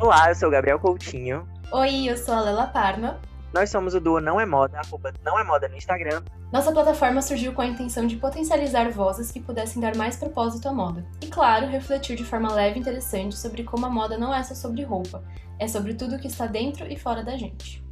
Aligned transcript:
Olá, 0.00 0.30
eu 0.30 0.34
sou 0.34 0.48
o 0.48 0.50
Gabriel 0.50 0.78
Coutinho. 0.78 1.46
Oi, 1.70 2.06
eu 2.06 2.16
sou 2.16 2.32
a 2.32 2.40
Lela 2.40 2.66
Parma. 2.66 3.20
Nós 3.52 3.68
somos 3.68 3.94
o 3.94 4.00
duo 4.00 4.18
Não 4.18 4.40
é 4.40 4.46
Moda, 4.46 4.78
arroba 4.78 5.12
Não 5.22 5.38
é 5.38 5.44
Moda 5.44 5.68
no 5.68 5.76
Instagram. 5.76 6.22
Nossa 6.50 6.72
plataforma 6.72 7.20
surgiu 7.20 7.52
com 7.52 7.60
a 7.60 7.66
intenção 7.66 8.06
de 8.06 8.16
potencializar 8.16 8.90
vozes 8.90 9.30
que 9.30 9.40
pudessem 9.40 9.78
dar 9.78 9.94
mais 9.94 10.16
propósito 10.16 10.66
à 10.70 10.72
moda. 10.72 11.04
E 11.20 11.26
claro, 11.26 11.66
refletir 11.66 12.16
de 12.16 12.24
forma 12.24 12.50
leve 12.50 12.78
e 12.78 12.80
interessante 12.80 13.36
sobre 13.36 13.62
como 13.62 13.84
a 13.84 13.90
moda 13.90 14.16
não 14.16 14.34
é 14.34 14.42
só 14.42 14.54
sobre 14.54 14.84
roupa, 14.84 15.22
é 15.58 15.68
sobre 15.68 15.92
tudo 15.92 16.18
que 16.18 16.28
está 16.28 16.46
dentro 16.46 16.90
e 16.90 16.96
fora 16.96 17.22
da 17.22 17.36
gente. 17.36 17.84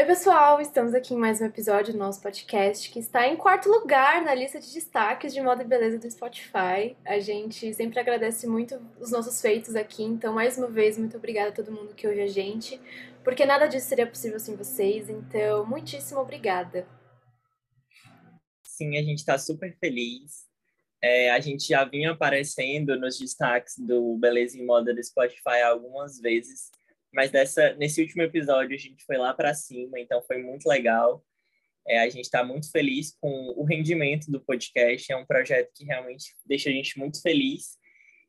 Oi, 0.00 0.06
pessoal! 0.06 0.62
Estamos 0.62 0.94
aqui 0.94 1.12
em 1.12 1.18
mais 1.18 1.42
um 1.42 1.44
episódio 1.44 1.92
do 1.92 1.98
nosso 1.98 2.22
podcast 2.22 2.90
que 2.90 2.98
está 2.98 3.28
em 3.28 3.36
quarto 3.36 3.68
lugar 3.68 4.24
na 4.24 4.34
lista 4.34 4.58
de 4.58 4.72
destaques 4.72 5.30
de 5.30 5.42
moda 5.42 5.62
e 5.62 5.66
beleza 5.66 5.98
do 5.98 6.10
Spotify. 6.10 6.96
A 7.04 7.20
gente 7.20 7.74
sempre 7.74 8.00
agradece 8.00 8.46
muito 8.46 8.80
os 8.98 9.10
nossos 9.10 9.42
feitos 9.42 9.76
aqui, 9.76 10.02
então, 10.02 10.32
mais 10.32 10.56
uma 10.56 10.68
vez, 10.68 10.96
muito 10.96 11.18
obrigada 11.18 11.50
a 11.50 11.52
todo 11.52 11.70
mundo 11.70 11.94
que 11.94 12.08
ouve 12.08 12.22
a 12.22 12.26
gente, 12.26 12.80
porque 13.22 13.44
nada 13.44 13.66
disso 13.66 13.88
seria 13.88 14.06
possível 14.06 14.40
sem 14.40 14.56
vocês, 14.56 15.10
então, 15.10 15.66
muitíssimo 15.66 16.20
obrigada. 16.20 16.88
Sim, 18.64 18.96
a 18.96 19.02
gente 19.02 19.18
está 19.18 19.36
super 19.36 19.76
feliz. 19.78 20.46
É, 21.02 21.30
a 21.30 21.40
gente 21.40 21.68
já 21.68 21.84
vinha 21.84 22.12
aparecendo 22.12 22.98
nos 22.98 23.18
destaques 23.18 23.74
do 23.76 24.16
Beleza 24.16 24.56
em 24.56 24.64
Moda 24.64 24.94
do 24.94 25.04
Spotify 25.04 25.60
algumas 25.62 26.18
vezes 26.18 26.70
mas 27.12 27.30
dessa, 27.30 27.74
nesse 27.74 28.00
último 28.00 28.22
episódio 28.22 28.74
a 28.74 28.78
gente 28.78 29.04
foi 29.04 29.16
lá 29.16 29.34
para 29.34 29.54
cima, 29.54 29.98
então 29.98 30.22
foi 30.22 30.38
muito 30.38 30.68
legal. 30.68 31.24
É, 31.86 32.00
a 32.00 32.08
gente 32.08 32.24
está 32.24 32.44
muito 32.44 32.70
feliz 32.70 33.16
com 33.20 33.52
o 33.56 33.64
rendimento 33.64 34.30
do 34.30 34.40
podcast, 34.40 35.10
é 35.10 35.16
um 35.16 35.26
projeto 35.26 35.70
que 35.74 35.84
realmente 35.84 36.36
deixa 36.46 36.68
a 36.68 36.72
gente 36.72 36.98
muito 36.98 37.20
feliz. 37.20 37.78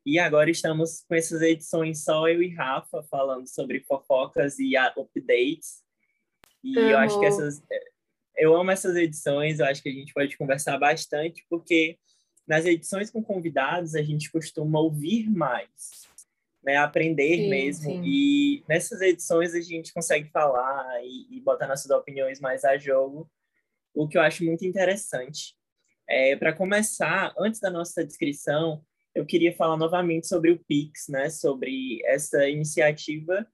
E 0.04 0.18
agora 0.18 0.50
estamos 0.50 1.04
com 1.08 1.14
essas 1.14 1.42
edições 1.42 2.02
só 2.02 2.26
eu 2.28 2.42
e 2.42 2.52
Rafa 2.52 3.04
falando 3.04 3.46
sobre 3.46 3.80
fofocas 3.80 4.58
e 4.58 4.76
updates. 4.76 5.82
E 6.64 6.76
eu 6.76 6.98
acho 6.98 7.18
que 7.20 7.26
essas. 7.26 7.62
Eu 8.36 8.56
amo 8.56 8.70
essas 8.70 8.96
edições, 8.96 9.60
eu 9.60 9.66
acho 9.66 9.82
que 9.82 9.88
a 9.88 9.92
gente 9.92 10.12
pode 10.12 10.36
conversar 10.36 10.78
bastante, 10.78 11.44
porque 11.48 11.98
nas 12.48 12.64
edições 12.64 13.10
com 13.10 13.22
convidados 13.22 13.94
a 13.94 14.02
gente 14.02 14.30
costuma 14.32 14.80
ouvir 14.80 15.30
mais 15.30 16.08
né, 16.62 16.76
aprender 16.76 17.36
sim, 17.36 17.48
mesmo. 17.48 17.84
Sim. 17.84 18.02
E 18.04 18.64
nessas 18.68 19.00
edições 19.00 19.54
a 19.54 19.60
gente 19.60 19.92
consegue 19.92 20.30
falar 20.30 21.02
e, 21.04 21.36
e, 21.36 21.40
botar 21.40 21.66
nossas 21.66 21.90
opiniões 21.90 22.40
mais 22.40 22.64
a 22.64 22.78
jogo, 22.78 23.30
o 23.94 24.08
que 24.08 24.16
eu 24.16 24.22
acho 24.22 24.44
muito 24.44 24.64
interessante. 24.64 25.54
É, 26.08 26.36
Para 26.36 26.52
começar, 26.52 27.34
antes 27.38 27.60
da 27.60 27.70
nossa 27.70 28.04
descrição, 28.04 28.84
eu 29.14 29.26
queria 29.26 29.54
falar 29.54 29.76
novamente 29.76 30.26
sobre 30.26 30.50
o 30.50 30.58
Pix, 30.64 31.08
né, 31.08 31.28
sobre 31.28 32.00
essa 32.06 32.48
iniciativa 32.48 33.46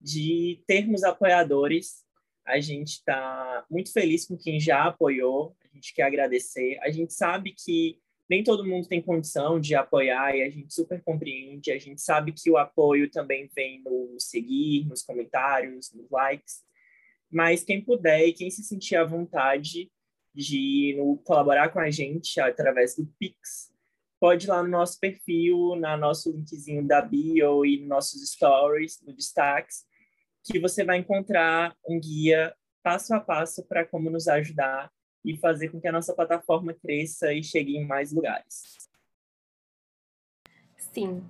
de 0.00 0.62
termos 0.66 1.02
apoiadores. 1.02 2.04
A 2.46 2.60
gente 2.60 2.94
está 2.94 3.64
muito 3.70 3.92
feliz 3.92 4.26
com 4.26 4.36
quem 4.36 4.60
já 4.60 4.84
apoiou, 4.84 5.56
a 5.64 5.68
gente 5.74 5.94
quer 5.94 6.02
agradecer. 6.02 6.78
A 6.82 6.90
gente 6.90 7.12
sabe 7.12 7.54
que 7.56 7.98
nem 8.32 8.42
todo 8.42 8.64
mundo 8.64 8.88
tem 8.88 9.02
condição 9.02 9.60
de 9.60 9.74
apoiar 9.74 10.34
e 10.34 10.42
a 10.42 10.48
gente 10.48 10.72
super 10.72 11.02
compreende. 11.02 11.70
A 11.70 11.78
gente 11.78 12.00
sabe 12.00 12.32
que 12.32 12.50
o 12.50 12.56
apoio 12.56 13.10
também 13.10 13.46
vem 13.54 13.82
no 13.82 14.18
seguir, 14.18 14.86
nos 14.86 15.02
comentários, 15.02 15.92
nos 15.92 16.10
likes. 16.10 16.62
Mas 17.30 17.62
quem 17.62 17.84
puder 17.84 18.26
e 18.26 18.32
quem 18.32 18.50
se 18.50 18.64
sentir 18.64 18.96
à 18.96 19.04
vontade 19.04 19.92
de 20.34 20.94
no, 20.96 21.18
colaborar 21.18 21.68
com 21.68 21.78
a 21.78 21.90
gente 21.90 22.40
através 22.40 22.96
do 22.96 23.06
Pix, 23.18 23.70
pode 24.18 24.46
ir 24.46 24.48
lá 24.48 24.62
no 24.62 24.70
nosso 24.70 24.98
perfil, 24.98 25.76
na 25.76 25.94
nosso 25.94 26.32
linkzinho 26.32 26.86
da 26.86 27.02
bio 27.02 27.66
e 27.66 27.80
nos 27.80 27.88
nossos 27.88 28.30
stories, 28.30 28.98
no 29.02 29.12
destaques, 29.12 29.84
que 30.42 30.58
você 30.58 30.84
vai 30.84 30.96
encontrar 30.96 31.76
um 31.86 32.00
guia 32.00 32.54
passo 32.82 33.14
a 33.14 33.20
passo 33.20 33.62
para 33.66 33.84
como 33.84 34.08
nos 34.08 34.26
ajudar 34.26 34.90
e 35.24 35.36
fazer 35.36 35.68
com 35.68 35.80
que 35.80 35.88
a 35.88 35.92
nossa 35.92 36.14
plataforma 36.14 36.74
cresça 36.74 37.32
e 37.32 37.42
chegue 37.42 37.76
em 37.76 37.86
mais 37.86 38.12
lugares. 38.12 38.88
Sim. 40.76 41.24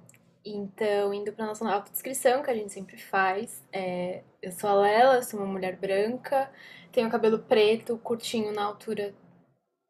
Então, 0.45 1.15
indo 1.15 1.33
para 1.33 1.47
nossa 1.47 1.69
autodescrição, 1.71 2.43
que 2.43 2.51
a 2.51 2.55
gente 2.55 2.73
sempre 2.73 2.97
faz, 2.97 3.63
é, 3.73 4.23
eu 4.41 4.51
sou 4.51 4.69
a 4.69 4.75
Lela, 4.75 5.23
sou 5.23 5.39
uma 5.39 5.47
mulher 5.47 5.77
branca, 5.77 6.51
tenho 6.91 7.09
cabelo 7.09 7.39
preto, 7.39 7.97
curtinho 7.99 8.53
na 8.53 8.65
altura 8.65 9.15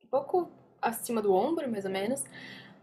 um 0.05 0.09
pouco 0.09 0.51
acima 0.81 1.23
do 1.23 1.33
ombro, 1.33 1.71
mais 1.71 1.87
ou 1.87 1.91
menos. 1.91 2.25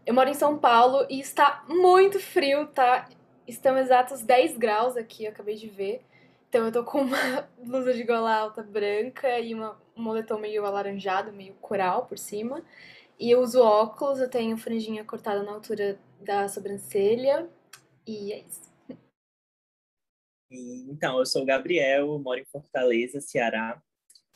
Eu 0.04 0.14
moro 0.14 0.28
em 0.28 0.34
São 0.34 0.58
Paulo 0.58 1.06
e 1.08 1.20
está 1.20 1.64
muito 1.68 2.18
frio, 2.18 2.66
tá? 2.66 3.08
Estão 3.46 3.78
exatos 3.78 4.22
10 4.22 4.56
graus 4.56 4.96
aqui, 4.96 5.24
eu 5.24 5.30
acabei 5.30 5.54
de 5.54 5.68
ver. 5.68 6.02
Então 6.50 6.66
eu 6.66 6.72
tô 6.72 6.84
com 6.84 7.02
uma 7.02 7.42
blusa 7.64 7.94
de 7.94 8.02
gola 8.02 8.34
alta 8.34 8.60
branca 8.60 9.38
e 9.38 9.54
uma, 9.54 9.80
um 9.96 10.02
moletom 10.02 10.36
meio 10.36 10.66
alaranjado, 10.66 11.32
meio 11.32 11.54
coral 11.54 12.06
por 12.06 12.18
cima. 12.18 12.64
E 13.20 13.30
eu 13.30 13.40
uso 13.40 13.62
óculos, 13.62 14.18
eu 14.18 14.28
tenho 14.28 14.56
franjinha 14.56 15.04
cortada 15.04 15.44
na 15.44 15.52
altura 15.52 15.96
da 16.20 16.48
sobrancelha. 16.48 17.48
E 18.04 18.32
é 18.32 18.40
isso. 18.40 18.68
Então, 20.50 21.20
eu 21.20 21.26
sou 21.26 21.42
o 21.42 21.46
Gabriel, 21.46 22.18
moro 22.18 22.40
em 22.40 22.44
Fortaleza, 22.46 23.20
Ceará. 23.20 23.80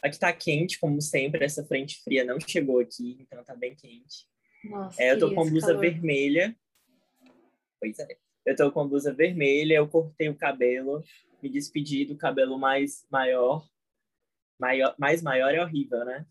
Aqui 0.00 0.16
tá 0.16 0.32
quente, 0.32 0.78
como 0.78 1.02
sempre, 1.02 1.44
essa 1.44 1.64
frente 1.64 2.00
fria 2.04 2.24
não 2.24 2.38
chegou 2.38 2.78
aqui, 2.78 3.16
então 3.18 3.42
tá 3.42 3.56
bem 3.56 3.74
quente. 3.74 4.28
Nossa, 4.62 5.02
é, 5.02 5.10
eu 5.10 5.18
tô 5.18 5.34
com 5.34 5.50
blusa 5.50 5.68
calor. 5.68 5.80
vermelha. 5.80 6.54
Pois 7.80 7.98
é. 7.98 8.16
Eu 8.46 8.54
tô 8.54 8.70
com 8.70 8.86
blusa 8.86 9.12
vermelha, 9.12 9.74
eu 9.74 9.88
cortei 9.88 10.28
o 10.28 10.36
cabelo 10.36 11.02
me 11.44 11.50
despedir 11.50 12.06
do 12.08 12.16
cabelo 12.16 12.58
mais 12.58 13.06
maior. 13.10 13.68
maior 14.58 14.94
mais 14.98 15.20
maior 15.20 15.54
é 15.54 15.62
horrível, 15.62 16.02
né? 16.06 16.26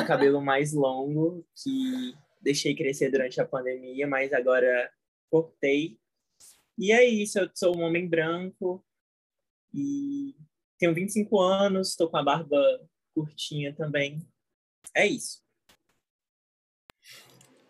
O 0.00 0.06
cabelo 0.06 0.40
mais 0.40 0.72
longo 0.72 1.44
que 1.56 2.14
deixei 2.40 2.74
crescer 2.74 3.10
durante 3.10 3.40
a 3.40 3.46
pandemia, 3.46 4.06
mas 4.06 4.32
agora 4.32 4.92
cortei. 5.28 5.98
E 6.78 6.92
é 6.92 7.04
isso, 7.04 7.40
eu 7.40 7.50
sou 7.52 7.76
um 7.76 7.82
homem 7.82 8.08
branco 8.08 8.84
e 9.74 10.36
tenho 10.78 10.94
25 10.94 11.40
anos, 11.40 11.90
estou 11.90 12.08
com 12.08 12.16
a 12.16 12.22
barba 12.22 12.60
curtinha 13.14 13.74
também. 13.74 14.24
É 14.94 15.04
isso. 15.04 15.41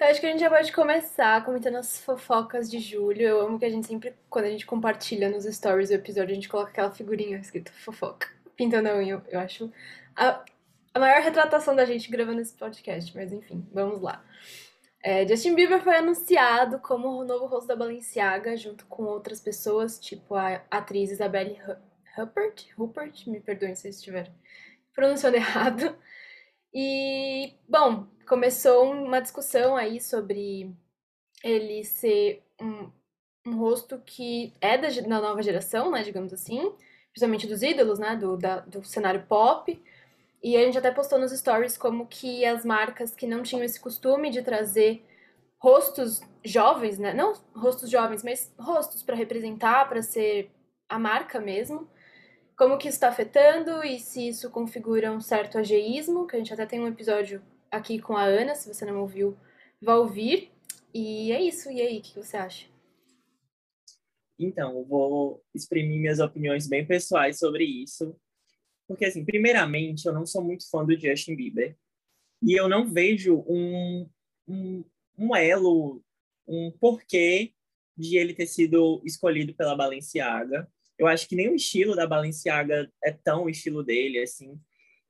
Então, 0.02 0.10
acho 0.10 0.20
que 0.20 0.26
a 0.26 0.30
gente 0.30 0.40
já 0.40 0.50
pode 0.50 0.72
começar 0.72 1.44
comentando 1.44 1.76
as 1.76 2.00
fofocas 2.00 2.68
de 2.68 2.80
julho. 2.80 3.22
Eu 3.22 3.40
amo 3.40 3.56
que 3.56 3.64
a 3.64 3.70
gente 3.70 3.86
sempre, 3.86 4.12
quando 4.28 4.46
a 4.46 4.50
gente 4.50 4.66
compartilha 4.66 5.30
nos 5.30 5.44
stories 5.44 5.90
do 5.90 5.94
episódio, 5.94 6.32
a 6.32 6.34
gente 6.34 6.48
coloca 6.48 6.70
aquela 6.70 6.90
figurinha 6.90 7.38
escrito 7.38 7.70
fofoca. 7.70 8.26
Pintando 8.56 8.88
a 8.88 8.96
unha. 8.96 9.22
Eu 9.28 9.38
acho 9.38 9.72
a, 10.16 10.44
a 10.92 10.98
maior 10.98 11.22
retratação 11.22 11.76
da 11.76 11.84
gente 11.84 12.10
gravando 12.10 12.40
esse 12.40 12.52
podcast. 12.52 13.16
Mas 13.16 13.32
enfim, 13.32 13.64
vamos 13.72 14.02
lá. 14.02 14.24
É, 15.04 15.24
Justin 15.24 15.54
Bieber 15.54 15.80
foi 15.80 15.94
anunciado 15.94 16.80
como 16.80 17.06
o 17.06 17.24
novo 17.24 17.46
rosto 17.46 17.68
da 17.68 17.76
Balenciaga, 17.76 18.56
junto 18.56 18.84
com 18.86 19.04
outras 19.04 19.40
pessoas, 19.40 20.00
tipo 20.00 20.34
a 20.34 20.62
atriz 20.68 21.12
Isabelle 21.12 21.60
Huppert. 22.18 22.66
Huppert, 22.76 23.28
me 23.28 23.38
perdoem 23.38 23.76
se 23.76 23.86
eu 23.86 23.90
estiver 23.90 24.32
pronunciando 24.92 25.36
errado. 25.38 25.96
E, 26.74 27.54
bom, 27.68 28.06
começou 28.26 28.90
uma 28.92 29.20
discussão 29.20 29.76
aí 29.76 30.00
sobre 30.00 30.74
ele 31.44 31.84
ser 31.84 32.42
um, 32.60 32.90
um 33.46 33.56
rosto 33.58 34.00
que 34.06 34.52
é 34.60 34.78
da, 34.78 34.88
da, 34.88 35.20
nova 35.20 35.42
geração, 35.42 35.90
né, 35.90 36.02
digamos 36.02 36.32
assim, 36.32 36.72
principalmente 37.10 37.46
dos 37.46 37.62
ídolos, 37.62 37.98
né, 37.98 38.16
do, 38.16 38.36
da, 38.36 38.60
do 38.60 38.82
cenário 38.84 39.26
pop. 39.26 39.80
E 40.42 40.56
a 40.56 40.64
gente 40.64 40.78
até 40.78 40.90
postou 40.90 41.18
nos 41.18 41.32
stories 41.32 41.76
como 41.76 42.06
que 42.06 42.44
as 42.44 42.64
marcas 42.64 43.14
que 43.14 43.26
não 43.26 43.42
tinham 43.42 43.64
esse 43.64 43.78
costume 43.78 44.30
de 44.30 44.42
trazer 44.42 45.04
rostos 45.58 46.20
jovens, 46.44 46.98
né, 46.98 47.12
não 47.12 47.34
rostos 47.54 47.90
jovens, 47.90 48.22
mas 48.22 48.52
rostos 48.58 49.02
para 49.02 49.14
representar, 49.14 49.88
para 49.88 50.02
ser 50.02 50.50
a 50.88 50.98
marca 50.98 51.40
mesmo, 51.40 51.88
como 52.62 52.78
que 52.78 52.86
isso 52.86 52.94
está 52.94 53.08
afetando 53.08 53.82
e 53.82 53.98
se 53.98 54.28
isso 54.28 54.48
configura 54.48 55.10
um 55.10 55.20
certo 55.20 55.58
ageísmo, 55.58 56.28
que 56.28 56.36
a 56.36 56.38
gente 56.38 56.54
até 56.54 56.64
tem 56.64 56.78
um 56.78 56.86
episódio 56.86 57.42
aqui 57.68 57.98
com 57.98 58.16
a 58.16 58.22
Ana, 58.22 58.54
se 58.54 58.72
você 58.72 58.84
não 58.84 59.00
ouviu, 59.00 59.36
vá 59.80 59.96
ouvir. 59.96 60.48
E 60.94 61.32
é 61.32 61.42
isso, 61.42 61.68
e 61.72 61.80
aí, 61.80 61.98
o 61.98 62.02
que 62.02 62.14
você 62.14 62.36
acha? 62.36 62.68
Então, 64.38 64.78
eu 64.78 64.84
vou 64.84 65.42
exprimir 65.52 66.00
minhas 66.00 66.20
opiniões 66.20 66.68
bem 66.68 66.86
pessoais 66.86 67.40
sobre 67.40 67.64
isso. 67.64 68.14
Porque, 68.86 69.06
assim, 69.06 69.24
primeiramente, 69.24 70.06
eu 70.06 70.12
não 70.12 70.24
sou 70.24 70.40
muito 70.44 70.70
fã 70.70 70.84
do 70.84 70.96
Justin 70.96 71.34
Bieber. 71.34 71.76
E 72.40 72.52
eu 72.52 72.68
não 72.68 72.86
vejo 72.86 73.44
um, 73.48 74.08
um, 74.46 74.84
um 75.18 75.34
elo, 75.34 76.00
um 76.46 76.70
porquê 76.78 77.54
de 77.96 78.16
ele 78.18 78.32
ter 78.32 78.46
sido 78.46 79.02
escolhido 79.04 79.52
pela 79.52 79.74
Balenciaga. 79.74 80.70
Eu 80.98 81.06
acho 81.06 81.28
que 81.28 81.36
nem 81.36 81.48
o 81.48 81.54
estilo 81.54 81.96
da 81.96 82.06
Balenciaga 82.06 82.90
é 83.02 83.12
tão 83.12 83.44
o 83.44 83.50
estilo 83.50 83.82
dele, 83.82 84.18
assim. 84.20 84.58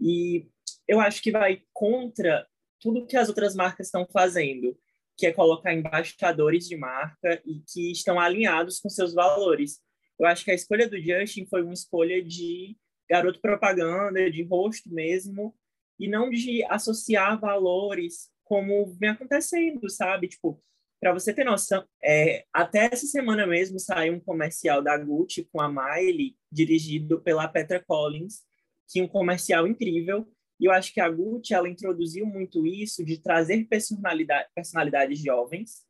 E 0.00 0.46
eu 0.88 1.00
acho 1.00 1.22
que 1.22 1.30
vai 1.30 1.62
contra 1.72 2.46
tudo 2.80 3.06
que 3.06 3.16
as 3.16 3.28
outras 3.28 3.54
marcas 3.54 3.86
estão 3.86 4.06
fazendo, 4.12 4.76
que 5.16 5.26
é 5.26 5.32
colocar 5.32 5.72
embaixadores 5.72 6.68
de 6.68 6.76
marca 6.76 7.40
e 7.46 7.62
que 7.72 7.92
estão 7.92 8.18
alinhados 8.18 8.80
com 8.80 8.88
seus 8.88 9.14
valores. 9.14 9.80
Eu 10.18 10.26
acho 10.26 10.44
que 10.44 10.50
a 10.50 10.54
escolha 10.54 10.88
do 10.88 11.00
Justin 11.00 11.46
foi 11.46 11.62
uma 11.62 11.74
escolha 11.74 12.22
de 12.22 12.76
garoto 13.08 13.40
propaganda, 13.40 14.30
de 14.30 14.42
rosto 14.42 14.92
mesmo, 14.92 15.54
e 15.98 16.08
não 16.08 16.30
de 16.30 16.64
associar 16.64 17.38
valores 17.38 18.30
como 18.44 18.86
vem 18.98 19.10
acontecendo, 19.10 19.88
sabe? 19.88 20.28
Tipo, 20.28 20.62
para 21.02 21.12
você 21.12 21.34
ter 21.34 21.42
noção, 21.42 21.84
é, 22.00 22.44
até 22.52 22.84
essa 22.84 23.06
semana 23.06 23.44
mesmo 23.44 23.76
saiu 23.80 24.14
um 24.14 24.20
comercial 24.20 24.80
da 24.80 24.96
Gucci 24.96 25.42
com 25.52 25.60
a 25.60 25.68
Miley, 25.68 26.36
dirigido 26.50 27.20
pela 27.20 27.48
Petra 27.48 27.82
Collins, 27.84 28.42
que 28.88 29.00
é 29.00 29.02
um 29.02 29.08
comercial 29.08 29.66
incrível. 29.66 30.24
E 30.60 30.66
eu 30.66 30.70
acho 30.70 30.94
que 30.94 31.00
a 31.00 31.10
Gucci 31.10 31.54
ela 31.54 31.68
introduziu 31.68 32.24
muito 32.24 32.64
isso 32.64 33.04
de 33.04 33.18
trazer 33.18 33.64
personalidade, 33.64 34.48
personalidades 34.54 35.18
jovens, 35.18 35.82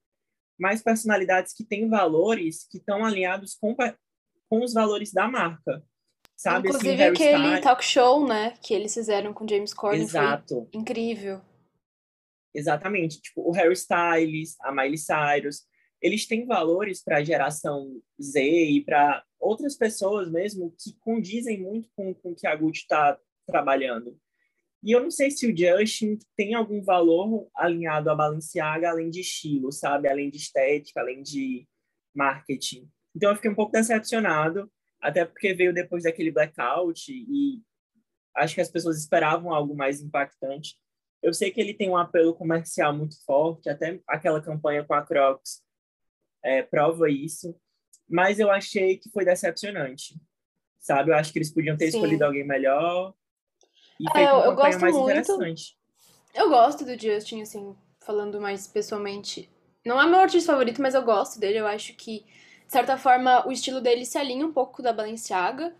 mas 0.59 0.83
personalidades 0.83 1.53
que 1.53 1.63
têm 1.63 1.91
valores 1.91 2.67
que 2.71 2.79
estão 2.79 3.05
alinhados 3.05 3.55
com, 3.55 3.77
com 4.49 4.65
os 4.65 4.73
valores 4.73 5.13
da 5.13 5.29
marca. 5.29 5.85
Sabe, 6.35 6.71
assim, 6.71 6.79
Inclusive 6.79 7.03
assim, 7.03 7.13
aquele 7.13 7.49
Star... 7.49 7.61
talk 7.61 7.85
show, 7.85 8.27
né, 8.27 8.55
que 8.63 8.73
eles 8.73 8.95
fizeram 8.95 9.35
com 9.35 9.47
James 9.47 9.75
Corden 9.75 10.01
Exato. 10.01 10.67
foi 10.73 10.81
incrível. 10.81 11.43
Exatamente, 12.55 13.21
tipo, 13.21 13.49
o 13.49 13.53
Harry 13.53 13.73
Styles, 13.73 14.57
a 14.61 14.73
Miley 14.73 14.99
Cyrus, 14.99 15.67
eles 16.01 16.27
têm 16.27 16.45
valores 16.45 17.03
para 17.03 17.19
a 17.19 17.25
geração 17.25 18.01
Z 18.21 18.43
e 18.43 18.85
para 18.85 19.25
outras 19.39 19.77
pessoas 19.77 20.31
mesmo 20.31 20.75
que 20.79 20.93
condizem 21.01 21.61
muito 21.61 21.89
com, 21.95 22.13
com 22.15 22.33
o 22.33 22.35
que 22.35 22.47
a 22.47 22.57
Gucci 22.57 22.83
está 22.83 23.19
trabalhando. 23.47 24.19
E 24.83 24.91
eu 24.91 25.01
não 25.01 25.13
sei 25.13 25.31
se 25.31 25.47
o 25.47 25.57
Justin 25.57 26.19
tem 26.37 26.55
algum 26.55 26.83
valor 26.83 27.49
alinhado 27.55 28.11
à 28.11 28.17
Balenciaga, 28.17 28.91
além 28.91 29.11
de 29.11 29.21
estilo, 29.21 29.71
sabe? 29.71 30.09
Além 30.09 30.29
de 30.29 30.39
estética, 30.39 31.01
além 31.01 31.23
de 31.23 31.69
marketing. 32.13 32.91
Então 33.15 33.31
eu 33.31 33.37
fiquei 33.37 33.51
um 33.51 33.55
pouco 33.55 33.71
decepcionado, 33.71 34.71
até 35.01 35.25
porque 35.25 35.55
veio 35.55 35.73
depois 35.73 36.03
daquele 36.03 36.33
blackout 36.33 37.13
e 37.13 37.63
acho 38.35 38.57
que 38.57 38.61
as 38.61 38.71
pessoas 38.71 38.99
esperavam 38.99 39.53
algo 39.53 39.75
mais 39.77 40.03
impactante. 40.03 40.77
Eu 41.23 41.33
sei 41.33 41.51
que 41.51 41.61
ele 41.61 41.75
tem 41.75 41.89
um 41.89 41.97
apelo 41.97 42.35
comercial 42.35 42.93
muito 42.93 43.23
forte, 43.25 43.69
até 43.69 44.01
aquela 44.09 44.41
campanha 44.41 44.85
com 44.85 44.95
a 44.95 45.03
Crocs 45.03 45.63
é, 46.43 46.63
prova 46.63 47.09
isso, 47.09 47.55
mas 48.09 48.41
eu 48.41 48.51
achei 48.51 48.99
que 48.99 49.11
foi 49.11 49.25
decepcionante, 49.25 50.17
sabe? 50.81 51.11
Eu 51.11 51.15
acho 51.15 51.33
que 51.33 51.39
eles 51.39 51.53
podiam 51.53 51.77
ter 51.77 51.91
Sim. 51.91 51.99
escolhido 51.99 52.25
alguém 52.25 52.45
melhor 52.45 53.15
e 54.01 54.09
é, 54.09 54.13
feito 54.13 54.33
uma 54.33 54.45
eu 54.45 54.57
campanha 54.57 54.79
mais 54.79 54.95
muito... 54.95 55.11
interessante. 55.11 55.79
Eu 56.35 56.49
gosto 56.49 56.85
do 56.85 56.99
Justin, 56.99 57.43
assim, 57.43 57.77
falando 58.01 58.41
mais 58.41 58.67
pessoalmente. 58.67 59.49
Não 59.85 60.01
é 60.01 60.07
meu 60.07 60.19
artista 60.19 60.53
favorito, 60.53 60.83
mas 60.83 60.95
eu 60.95 61.03
gosto 61.03 61.39
dele. 61.39 61.59
Eu 61.59 61.67
acho 61.67 61.95
que, 61.95 62.21
de 62.67 62.73
certa 62.73 62.97
forma, 62.97 63.47
o 63.47 63.53
estilo 63.53 63.81
dele 63.81 64.05
se 64.05 64.19
alinha 64.19 64.47
um 64.47 64.53
pouco 64.53 64.83
da 64.83 64.93
Balenciaga 64.93 65.75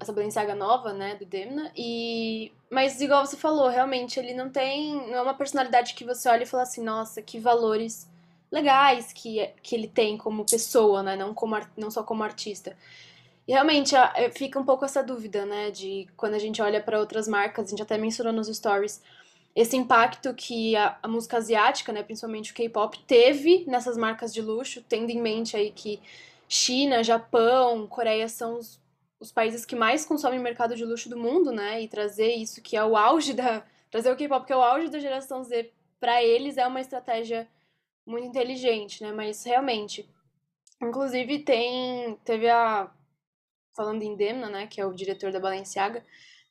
essa 0.00 0.12
Balenciaga 0.12 0.54
nova, 0.54 0.92
né, 0.92 1.14
do 1.14 1.24
Demna, 1.24 1.70
e... 1.76 2.52
Mas, 2.70 3.00
igual 3.00 3.24
você 3.24 3.36
falou, 3.36 3.68
realmente, 3.68 4.18
ele 4.18 4.34
não 4.34 4.50
tem... 4.50 4.94
Não 5.08 5.18
é 5.18 5.22
uma 5.22 5.34
personalidade 5.34 5.94
que 5.94 6.04
você 6.04 6.28
olha 6.28 6.42
e 6.42 6.46
fala 6.46 6.64
assim, 6.64 6.82
nossa, 6.82 7.22
que 7.22 7.38
valores 7.38 8.08
legais 8.50 9.12
que, 9.12 9.46
que 9.62 9.74
ele 9.74 9.88
tem 9.88 10.16
como 10.16 10.44
pessoa, 10.44 11.02
né, 11.02 11.16
não, 11.16 11.34
como, 11.34 11.56
não 11.76 11.90
só 11.90 12.02
como 12.02 12.22
artista. 12.22 12.76
E 13.46 13.52
realmente 13.52 13.94
é, 13.94 14.30
fica 14.30 14.58
um 14.58 14.64
pouco 14.64 14.84
essa 14.84 15.02
dúvida, 15.02 15.44
né, 15.46 15.70
de 15.70 16.08
quando 16.16 16.34
a 16.34 16.38
gente 16.38 16.60
olha 16.60 16.82
para 16.82 16.98
outras 16.98 17.28
marcas, 17.28 17.66
a 17.66 17.70
gente 17.70 17.82
até 17.82 17.96
mencionou 17.96 18.32
nos 18.32 18.48
stories, 18.48 19.02
esse 19.54 19.76
impacto 19.76 20.34
que 20.34 20.76
a, 20.76 20.98
a 21.02 21.08
música 21.08 21.36
asiática, 21.36 21.92
né, 21.92 22.02
principalmente 22.02 22.52
o 22.52 22.54
K-pop, 22.54 22.98
teve 23.06 23.64
nessas 23.66 23.96
marcas 23.96 24.32
de 24.32 24.40
luxo, 24.40 24.84
tendo 24.88 25.10
em 25.10 25.20
mente 25.20 25.56
aí 25.56 25.70
que 25.70 26.00
China, 26.48 27.02
Japão, 27.02 27.86
Coreia 27.86 28.28
são 28.28 28.58
os 28.58 28.78
os 29.20 29.32
países 29.32 29.64
que 29.64 29.74
mais 29.74 30.04
consomem 30.04 30.38
mercado 30.38 30.76
de 30.76 30.84
luxo 30.84 31.08
do 31.08 31.16
mundo, 31.16 31.50
né? 31.50 31.82
E 31.82 31.88
trazer 31.88 32.34
isso 32.34 32.62
que 32.62 32.76
é 32.76 32.84
o 32.84 32.96
auge 32.96 33.34
da. 33.34 33.64
Trazer 33.90 34.12
o 34.12 34.16
K-pop, 34.16 34.46
que 34.46 34.52
é 34.52 34.56
o 34.56 34.62
auge 34.62 34.90
da 34.90 34.98
geração 34.98 35.42
Z, 35.42 35.72
para 35.98 36.22
eles 36.22 36.58
é 36.58 36.66
uma 36.66 36.80
estratégia 36.80 37.48
muito 38.06 38.26
inteligente, 38.26 39.02
né? 39.02 39.12
Mas 39.12 39.44
realmente. 39.44 40.08
Inclusive, 40.82 41.40
tem. 41.40 42.16
Teve 42.24 42.48
a. 42.48 42.90
Falando 43.76 44.02
em 44.02 44.16
Demna, 44.16 44.48
né? 44.48 44.66
Que 44.66 44.80
é 44.80 44.86
o 44.86 44.92
diretor 44.92 45.32
da 45.32 45.40
Balenciaga. 45.40 46.04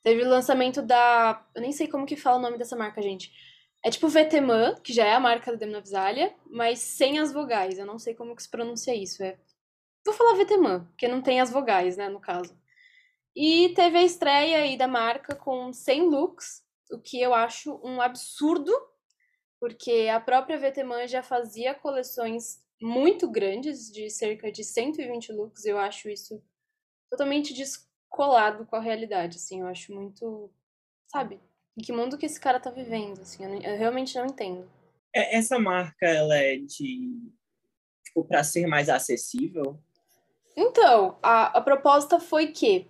Teve 0.03 0.23
o 0.23 0.29
lançamento 0.29 0.81
da. 0.81 1.45
Eu 1.55 1.61
nem 1.61 1.71
sei 1.71 1.87
como 1.87 2.05
que 2.05 2.15
fala 2.15 2.37
o 2.37 2.41
nome 2.41 2.57
dessa 2.57 2.75
marca, 2.75 3.01
gente. 3.01 3.31
É 3.83 3.89
tipo 3.89 4.07
Veteman, 4.09 4.75
que 4.81 4.91
já 4.91 5.05
é 5.05 5.13
a 5.13 5.19
marca 5.19 5.51
da 5.51 5.57
Demna 5.57 5.79
Visalia, 5.79 6.33
mas 6.49 6.79
sem 6.79 7.19
as 7.19 7.31
vogais. 7.31 7.77
Eu 7.77 7.85
não 7.85 7.99
sei 7.99 8.13
como 8.13 8.35
que 8.35 8.43
se 8.43 8.49
pronuncia 8.49 8.95
isso. 8.95 9.23
É 9.23 9.37
Vou 10.07 10.15
falar 10.15 10.35
Vetemã, 10.35 10.85
porque 10.85 11.05
não 11.05 11.21
tem 11.21 11.41
as 11.41 11.51
vogais, 11.51 11.97
né, 11.97 12.07
no 12.07 12.21
caso. 12.21 12.57
E 13.35 13.73
teve 13.75 13.97
a 13.97 14.03
estreia 14.03 14.59
aí 14.59 14.77
da 14.77 14.87
marca 14.87 15.35
com 15.35 15.73
100 15.73 16.03
looks, 16.03 16.63
o 16.89 16.97
que 16.97 17.21
eu 17.21 17.33
acho 17.33 17.77
um 17.83 17.99
absurdo, 17.99 18.71
porque 19.59 20.07
a 20.09 20.17
própria 20.21 20.57
Vetemã 20.57 21.05
já 21.05 21.21
fazia 21.21 21.75
coleções 21.75 22.63
muito 22.81 23.29
grandes, 23.29 23.91
de 23.91 24.09
cerca 24.09 24.49
de 24.49 24.63
120 24.63 25.33
looks, 25.33 25.65
eu 25.65 25.77
acho 25.77 26.09
isso 26.09 26.41
totalmente 27.11 27.53
descolado 27.53 28.65
com 28.65 28.77
a 28.77 28.81
realidade, 28.81 29.35
assim, 29.35 29.59
eu 29.59 29.67
acho 29.67 29.93
muito, 29.93 30.49
sabe, 31.05 31.37
em 31.77 31.81
que 31.81 31.91
mundo 31.91 32.17
que 32.17 32.25
esse 32.25 32.39
cara 32.39 32.61
tá 32.61 32.71
vivendo, 32.71 33.19
assim, 33.19 33.43
eu, 33.43 33.61
eu 33.61 33.77
realmente 33.77 34.15
não 34.15 34.25
entendo. 34.25 34.71
É, 35.13 35.35
essa 35.35 35.59
marca, 35.59 36.05
ela 36.05 36.37
é 36.37 36.55
de, 36.55 37.29
tipo, 38.05 38.23
pra 38.23 38.41
ser 38.41 38.67
mais 38.67 38.87
acessível, 38.87 39.77
então, 40.57 41.19
a, 41.21 41.59
a 41.59 41.61
proposta 41.61 42.19
foi 42.19 42.47
que 42.47 42.89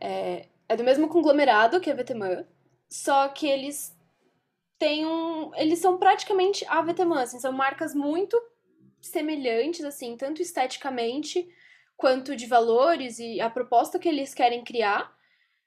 é, 0.00 0.48
é 0.66 0.74
do 0.74 0.82
mesmo 0.82 1.06
conglomerado 1.06 1.80
que 1.80 1.90
a 1.90 1.94
Vetemã, 1.94 2.46
só 2.88 3.28
que 3.28 3.46
eles 3.46 3.94
têm 4.78 5.06
um. 5.06 5.54
Eles 5.54 5.80
são 5.80 5.98
praticamente 5.98 6.64
a 6.66 6.80
Vetemã, 6.80 7.22
assim, 7.22 7.38
são 7.38 7.52
marcas 7.52 7.94
muito 7.94 8.40
semelhantes, 9.02 9.84
assim, 9.84 10.16
tanto 10.16 10.40
esteticamente 10.40 11.46
quanto 11.96 12.34
de 12.34 12.46
valores 12.46 13.18
e 13.18 13.40
a 13.40 13.50
proposta 13.50 13.98
que 13.98 14.08
eles 14.08 14.32
querem 14.32 14.64
criar. 14.64 15.14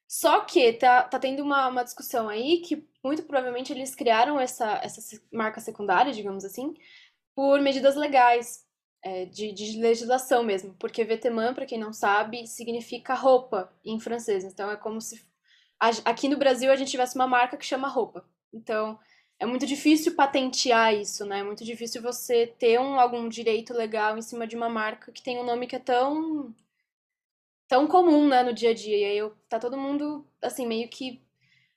Só 0.08 0.42
que 0.42 0.74
tá, 0.74 1.04
tá 1.04 1.20
tendo 1.20 1.44
uma, 1.44 1.68
uma 1.68 1.84
discussão 1.84 2.28
aí 2.28 2.62
que 2.62 2.88
muito 3.04 3.24
provavelmente 3.24 3.72
eles 3.72 3.94
criaram 3.96 4.40
essa, 4.40 4.80
essa 4.84 5.02
marca 5.32 5.62
secundária, 5.62 6.12
digamos 6.12 6.44
assim, 6.44 6.74
por 7.36 7.62
medidas 7.62 7.96
legais, 7.96 8.65
é, 9.06 9.24
de, 9.26 9.52
de, 9.52 9.80
legislação 9.80 10.44
mesmo, 10.44 10.74
porque 10.80 11.04
vetemã, 11.04 11.54
para 11.54 11.68
quem 11.68 11.78
não 11.80 11.94
sabe, 11.94 12.48
significa 12.48 13.14
roupa 13.14 13.72
em 13.86 14.00
francês. 14.00 14.44
Então 14.44 14.72
é 14.72 14.76
como 14.76 15.00
se 15.00 15.24
aqui 16.04 16.28
no 16.28 16.38
Brasil 16.38 16.72
a 16.72 16.76
gente 16.76 16.90
tivesse 16.90 17.16
uma 17.16 17.28
marca 17.28 17.56
que 17.56 17.66
chama 17.66 17.88
roupa. 17.88 18.26
Então 18.52 19.00
é 19.40 19.46
muito 19.46 19.66
difícil 19.68 20.16
patentear 20.16 20.96
isso, 20.96 21.24
né? 21.24 21.40
É 21.40 21.44
muito 21.44 21.64
difícil 21.64 22.02
você 22.02 22.48
ter 22.48 22.80
um, 22.80 23.00
algum 23.00 23.30
direito 23.30 23.76
legal 23.76 24.18
em 24.18 24.24
cima 24.24 24.48
de 24.48 24.56
uma 24.56 24.70
marca 24.70 25.12
que 25.12 25.22
tem 25.22 25.38
um 25.40 25.46
nome 25.46 25.68
que 25.68 25.76
é 25.76 25.80
tão 25.80 26.54
tão 27.68 27.88
comum, 27.88 28.28
né, 28.28 28.44
no 28.44 28.54
dia 28.54 28.72
a 28.72 28.74
dia. 28.74 28.98
E 28.98 29.06
aí 29.06 29.18
eu, 29.18 29.36
tá 29.50 29.60
todo 29.60 29.78
mundo 29.78 30.26
assim 30.42 30.66
meio 30.68 30.90
que 30.90 31.22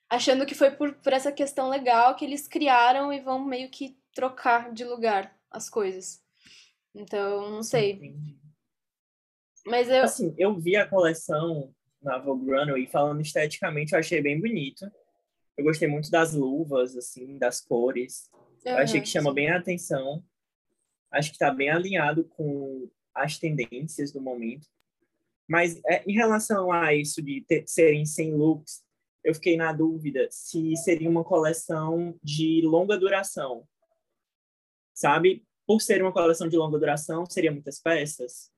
achando 0.09 0.45
que 0.45 0.55
foi 0.55 0.71
por, 0.71 0.95
por 0.95 1.13
essa 1.13 1.31
questão 1.31 1.69
legal 1.69 2.15
que 2.15 2.25
eles 2.25 2.47
criaram 2.47 3.13
e 3.13 3.19
vão 3.19 3.39
meio 3.45 3.69
que 3.69 3.97
trocar 4.13 4.71
de 4.73 4.83
lugar 4.85 5.35
as 5.51 5.69
coisas. 5.69 6.27
Então, 6.95 7.51
não 7.51 7.63
sei. 7.63 7.93
Entendi. 7.93 8.39
Mas 9.65 9.89
eu. 9.89 10.03
Assim, 10.03 10.33
eu 10.37 10.57
vi 10.59 10.75
a 10.75 10.87
coleção 10.87 11.73
na 12.01 12.17
Vogue 12.17 12.51
Runway 12.51 12.87
falando 12.87 13.21
esteticamente, 13.21 13.93
eu 13.93 13.99
achei 13.99 14.21
bem 14.21 14.39
bonito. 14.39 14.89
Eu 15.57 15.63
gostei 15.65 15.87
muito 15.87 16.09
das 16.09 16.33
luvas, 16.33 16.95
assim, 16.95 17.37
das 17.37 17.59
cores. 17.59 18.29
Uhum, 18.33 18.71
eu 18.71 18.77
achei 18.77 19.01
que 19.01 19.07
chama 19.07 19.29
sim. 19.29 19.35
bem 19.35 19.49
a 19.49 19.57
atenção. 19.57 20.23
Acho 21.11 21.29
que 21.29 21.35
está 21.35 21.51
bem 21.51 21.69
alinhado 21.69 22.23
com 22.23 22.89
as 23.13 23.37
tendências 23.37 24.11
do 24.11 24.21
momento. 24.21 24.67
Mas 25.47 25.81
é, 25.85 26.03
em 26.07 26.13
relação 26.13 26.71
a 26.71 26.93
isso 26.93 27.21
de 27.21 27.41
ter, 27.41 27.63
serem 27.67 28.05
100 28.05 28.35
looks, 28.35 28.83
eu 29.23 29.33
fiquei 29.33 29.57
na 29.57 29.73
dúvida 29.73 30.27
se 30.31 30.75
seria 30.77 31.09
uma 31.09 31.23
coleção 31.23 32.17
de 32.23 32.61
longa 32.63 32.97
duração. 32.97 33.67
Sabe? 34.93 35.43
Por 35.69 35.79
ser 35.81 36.01
uma 36.01 36.11
coleção 36.11 36.47
de 36.47 36.57
longa 36.57 36.79
duração, 36.79 37.27
seria 37.27 37.51
muitas 37.51 37.79
peças? 37.79 38.49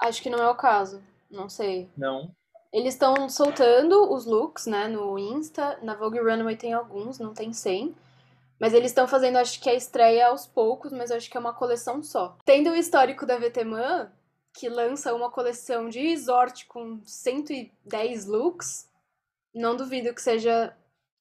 Acho 0.00 0.22
que 0.22 0.30
não 0.30 0.38
é 0.38 0.48
o 0.48 0.54
caso. 0.54 1.02
Não 1.30 1.46
sei. 1.46 1.90
Não. 1.94 2.34
Eles 2.72 2.94
estão 2.94 3.28
soltando 3.28 4.10
os 4.10 4.24
looks, 4.24 4.64
né, 4.64 4.88
no 4.88 5.18
Insta. 5.18 5.78
Na 5.82 5.94
Vogue 5.94 6.18
Runway 6.18 6.56
tem 6.56 6.72
alguns, 6.72 7.18
não 7.18 7.34
tem 7.34 7.52
100. 7.52 7.94
Mas 8.58 8.72
eles 8.72 8.92
estão 8.92 9.06
fazendo, 9.06 9.36
acho 9.36 9.60
que 9.60 9.68
a 9.68 9.74
estreia 9.74 10.28
aos 10.28 10.46
poucos, 10.46 10.90
mas 10.90 11.10
acho 11.10 11.30
que 11.30 11.36
é 11.36 11.40
uma 11.40 11.52
coleção 11.52 12.02
só. 12.02 12.38
Tendo 12.46 12.70
o 12.70 12.76
histórico 12.76 13.26
da 13.26 13.36
Vetemã, 13.36 14.10
que 14.54 14.70
lança 14.70 15.14
uma 15.14 15.30
coleção 15.30 15.90
de 15.90 16.00
resort 16.00 16.64
com 16.64 16.98
110 17.04 18.24
looks, 18.24 18.88
não 19.54 19.76
duvido 19.76 20.14
que 20.14 20.22
seja 20.22 20.74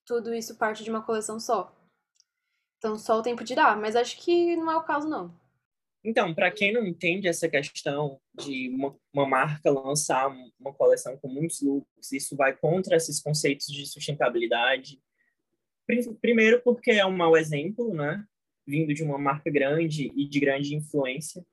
tudo 0.05 0.33
isso 0.33 0.55
parte 0.55 0.85
de 0.85 0.89
uma 0.89 1.01
coleção 1.01 1.37
só. 1.37 1.76
Então 2.77 2.97
só 2.97 3.19
o 3.19 3.21
tempo 3.21 3.43
dirá, 3.43 3.75
mas 3.75 3.95
acho 3.95 4.17
que 4.19 4.55
não 4.55 4.71
é 4.71 4.77
o 4.77 4.83
caso, 4.83 5.07
não. 5.07 5.33
Então, 6.03 6.33
para 6.33 6.49
quem 6.49 6.71
não 6.71 6.85
entende 6.85 7.27
essa 7.27 7.49
questão 7.49 8.17
de 8.33 8.69
uma, 8.69 8.95
uma, 9.11 9.27
marca 9.27 9.69
lançar 9.69 10.33
uma 10.57 10.73
coleção 10.73 11.17
com 11.17 11.27
muitos 11.27 11.61
lucros, 11.61 12.13
isso 12.13 12.33
vai 12.33 12.55
contra 12.55 12.95
esses 12.95 13.19
conceitos 13.19 13.67
de 13.67 13.85
sustentabilidade. 13.85 15.01
Primeiro, 16.21 16.61
porque 16.63 16.91
é 16.91 17.05
um 17.05 17.15
mau 17.15 17.35
exemplo, 17.35 17.93
né? 17.93 18.23
Vindo 18.65 18.93
de 18.93 19.03
uma 19.03 19.17
marca 19.17 19.49
grande 19.49 20.09
e 20.15 20.25
de 20.25 20.39
grande 20.39 20.75
influência. 20.75 21.45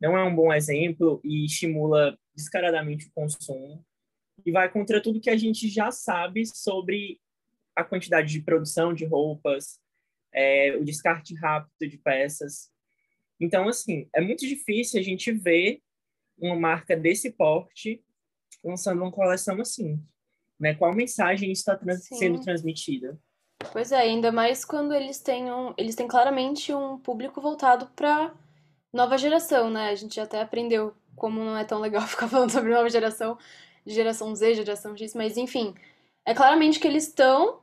Não 0.00 0.16
é 0.16 0.24
um 0.24 0.34
bom 0.34 0.50
exemplo 0.50 1.20
e 1.22 1.44
estimula 1.44 2.18
descaradamente 2.34 3.08
o 3.08 3.12
consumo. 3.12 3.84
E 4.44 4.50
vai 4.50 4.70
contra 4.70 5.02
tudo 5.02 5.20
que 5.20 5.28
a 5.28 5.36
gente 5.36 5.68
já 5.68 5.90
sabe 5.90 6.46
sobre 6.46 7.20
a 7.76 7.84
quantidade 7.84 8.32
de 8.32 8.40
produção 8.40 8.94
de 8.94 9.04
roupas, 9.04 9.81
é, 10.34 10.76
o 10.76 10.84
descarte 10.84 11.34
rápido 11.34 11.90
de 11.90 11.98
peças. 11.98 12.70
Então, 13.40 13.68
assim, 13.68 14.08
é 14.14 14.20
muito 14.20 14.46
difícil 14.46 15.00
a 15.00 15.02
gente 15.02 15.32
ver 15.32 15.80
uma 16.38 16.56
marca 16.56 16.96
desse 16.96 17.30
porte 17.32 18.02
lançando 18.62 19.02
uma 19.02 19.12
coleção 19.12 19.60
assim. 19.60 20.00
Né? 20.58 20.74
Qual 20.74 20.94
mensagem 20.94 21.50
está 21.50 21.76
trans 21.76 22.06
sendo 22.06 22.40
transmitida? 22.40 23.18
Pois 23.72 23.92
é, 23.92 23.98
ainda 23.98 24.32
mais 24.32 24.64
quando 24.64 24.94
eles 24.94 25.20
têm, 25.20 25.52
um, 25.52 25.74
eles 25.76 25.94
têm 25.94 26.08
claramente 26.08 26.72
um 26.72 26.98
público 26.98 27.40
voltado 27.40 27.86
para 27.94 28.34
nova 28.92 29.16
geração, 29.16 29.70
né? 29.70 29.88
A 29.88 29.94
gente 29.94 30.18
até 30.20 30.40
aprendeu 30.40 30.94
como 31.14 31.42
não 31.44 31.56
é 31.56 31.64
tão 31.64 31.80
legal 31.80 32.02
ficar 32.06 32.28
falando 32.28 32.50
sobre 32.50 32.72
nova 32.72 32.88
geração, 32.88 33.38
geração 33.86 34.34
Z, 34.34 34.54
geração 34.54 34.96
X, 34.96 35.14
mas 35.14 35.36
enfim, 35.36 35.74
é 36.24 36.34
claramente 36.34 36.78
que 36.78 36.86
eles 36.86 37.08
estão 37.08 37.60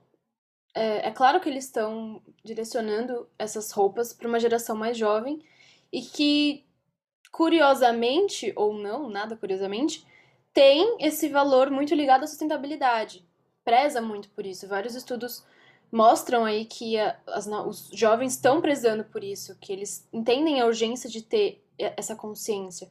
é, 0.74 1.08
é 1.08 1.12
claro 1.12 1.40
que 1.40 1.50
eles 1.50 1.66
estão 1.66 2.22
direcionando 2.44 3.28
essas 3.38 3.72
roupas 3.72 4.14
para 4.14 4.28
uma 4.28 4.40
geração 4.40 4.76
mais 4.76 4.98
jovem 4.98 5.42
e 5.92 6.02
que, 6.02 6.66
curiosamente, 7.32 8.54
ou 8.56 8.74
não, 8.74 9.10
nada 9.10 9.36
curiosamente, 9.36 10.06
tem 10.54 10.98
esse 11.00 11.30
valor 11.30 11.70
muito 11.70 11.94
ligado 11.96 12.24
à 12.24 12.28
sustentabilidade. 12.28 13.26
Preza 13.64 14.02
muito 14.02 14.30
por 14.30 14.46
isso. 14.46 14.68
Vários 14.68 14.96
estudos 14.96 15.44
mostram 15.92 16.46
aí 16.46 16.66
que 16.66 16.98
a, 16.98 17.18
as, 17.28 17.48
os 17.48 17.90
jovens 17.94 18.34
estão 18.34 18.62
prezando 18.62 19.04
por 19.04 19.24
isso, 19.24 19.58
que 19.60 19.74
eles 19.74 20.08
entendem 20.14 20.62
a 20.62 20.66
urgência 20.66 21.10
de 21.10 21.22
ter 21.22 21.64
essa 21.78 22.16
consciência. 22.16 22.90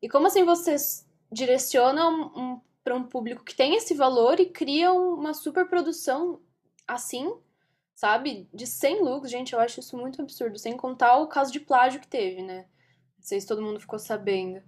E 0.00 0.08
como 0.08 0.26
assim 0.26 0.44
vocês 0.44 1.06
direcionam 1.30 2.32
um, 2.34 2.60
para 2.82 2.94
um 2.94 3.04
público 3.04 3.44
que 3.44 3.54
tem 3.54 3.76
esse 3.76 3.94
valor 3.94 4.40
e 4.40 4.46
criam 4.46 5.14
uma 5.14 5.34
super 5.34 5.68
produção 5.68 6.40
assim, 6.92 7.32
sabe? 7.94 8.48
De 8.52 8.66
100 8.66 9.02
looks, 9.02 9.30
gente, 9.30 9.52
eu 9.52 9.60
acho 9.60 9.80
isso 9.80 9.96
muito 9.96 10.20
absurdo. 10.20 10.58
Sem 10.58 10.76
contar 10.76 11.18
o 11.18 11.28
caso 11.28 11.52
de 11.52 11.60
plágio 11.60 12.00
que 12.00 12.08
teve, 12.08 12.42
né? 12.42 12.66
Não 13.16 13.24
sei 13.24 13.40
se 13.40 13.46
todo 13.46 13.62
mundo 13.62 13.80
ficou 13.80 13.98
sabendo. 13.98 14.62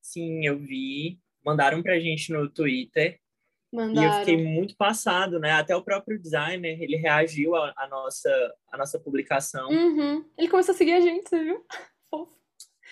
Sim, 0.00 0.44
eu 0.44 0.58
vi. 0.58 1.20
Mandaram 1.44 1.82
pra 1.82 2.00
gente 2.00 2.32
no 2.32 2.48
Twitter. 2.48 3.20
Mandaram. 3.72 4.02
E 4.02 4.04
eu 4.04 4.18
fiquei 4.18 4.44
muito 4.44 4.76
passado, 4.76 5.38
né? 5.38 5.52
Até 5.52 5.74
o 5.74 5.82
próprio 5.82 6.20
designer, 6.20 6.80
ele 6.82 6.96
reagiu 6.96 7.54
à, 7.54 7.72
à 7.76 7.88
nossa, 7.88 8.54
à 8.70 8.76
nossa 8.76 8.98
publicação. 8.98 9.68
Uhum. 9.70 10.28
Ele 10.36 10.48
começou 10.48 10.74
a 10.74 10.76
seguir 10.76 10.92
a 10.92 11.00
gente, 11.00 11.28
você 11.28 11.42
viu? 11.42 11.64
Fofo. 12.10 12.36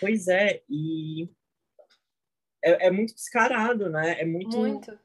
Pois 0.01 0.29
é, 0.29 0.63
e 0.69 1.29
é, 2.65 2.87
é 2.87 2.91
muito 2.91 3.15
descarado, 3.15 3.91
né? 3.91 4.21
É 4.21 4.25
muito, 4.25 4.57
muito 4.57 4.99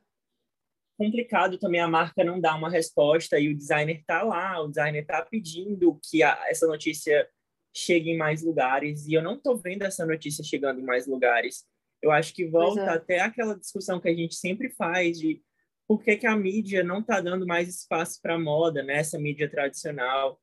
complicado 0.97 1.57
também 1.57 1.81
a 1.81 1.87
marca 1.87 2.23
não 2.23 2.39
dar 2.39 2.55
uma 2.55 2.69
resposta 2.69 3.39
e 3.39 3.49
o 3.49 3.55
designer 3.55 4.03
tá 4.05 4.23
lá, 4.23 4.61
o 4.61 4.67
designer 4.67 5.05
tá 5.05 5.21
pedindo 5.21 5.99
que 6.09 6.23
a, 6.23 6.45
essa 6.47 6.67
notícia 6.67 7.27
chegue 7.73 8.11
em 8.11 8.17
mais 8.17 8.41
lugares 8.41 9.05
e 9.05 9.13
eu 9.13 9.21
não 9.21 9.37
tô 9.39 9.55
vendo 9.55 9.83
essa 9.83 10.05
notícia 10.05 10.43
chegando 10.43 10.79
em 10.79 10.85
mais 10.85 11.05
lugares. 11.05 11.65
Eu 12.01 12.11
acho 12.11 12.33
que 12.33 12.47
volta 12.47 12.81
é. 12.81 12.89
até 12.89 13.19
aquela 13.19 13.57
discussão 13.57 13.99
que 13.99 14.07
a 14.07 14.15
gente 14.15 14.35
sempre 14.35 14.69
faz 14.69 15.19
de 15.19 15.41
por 15.87 16.01
que, 16.03 16.15
que 16.15 16.27
a 16.27 16.35
mídia 16.35 16.83
não 16.83 16.99
está 16.99 17.19
dando 17.19 17.45
mais 17.45 17.67
espaço 17.67 18.19
para 18.21 18.39
moda, 18.39 18.81
né? 18.81 18.97
Essa 18.97 19.19
mídia 19.19 19.49
tradicional. 19.49 20.39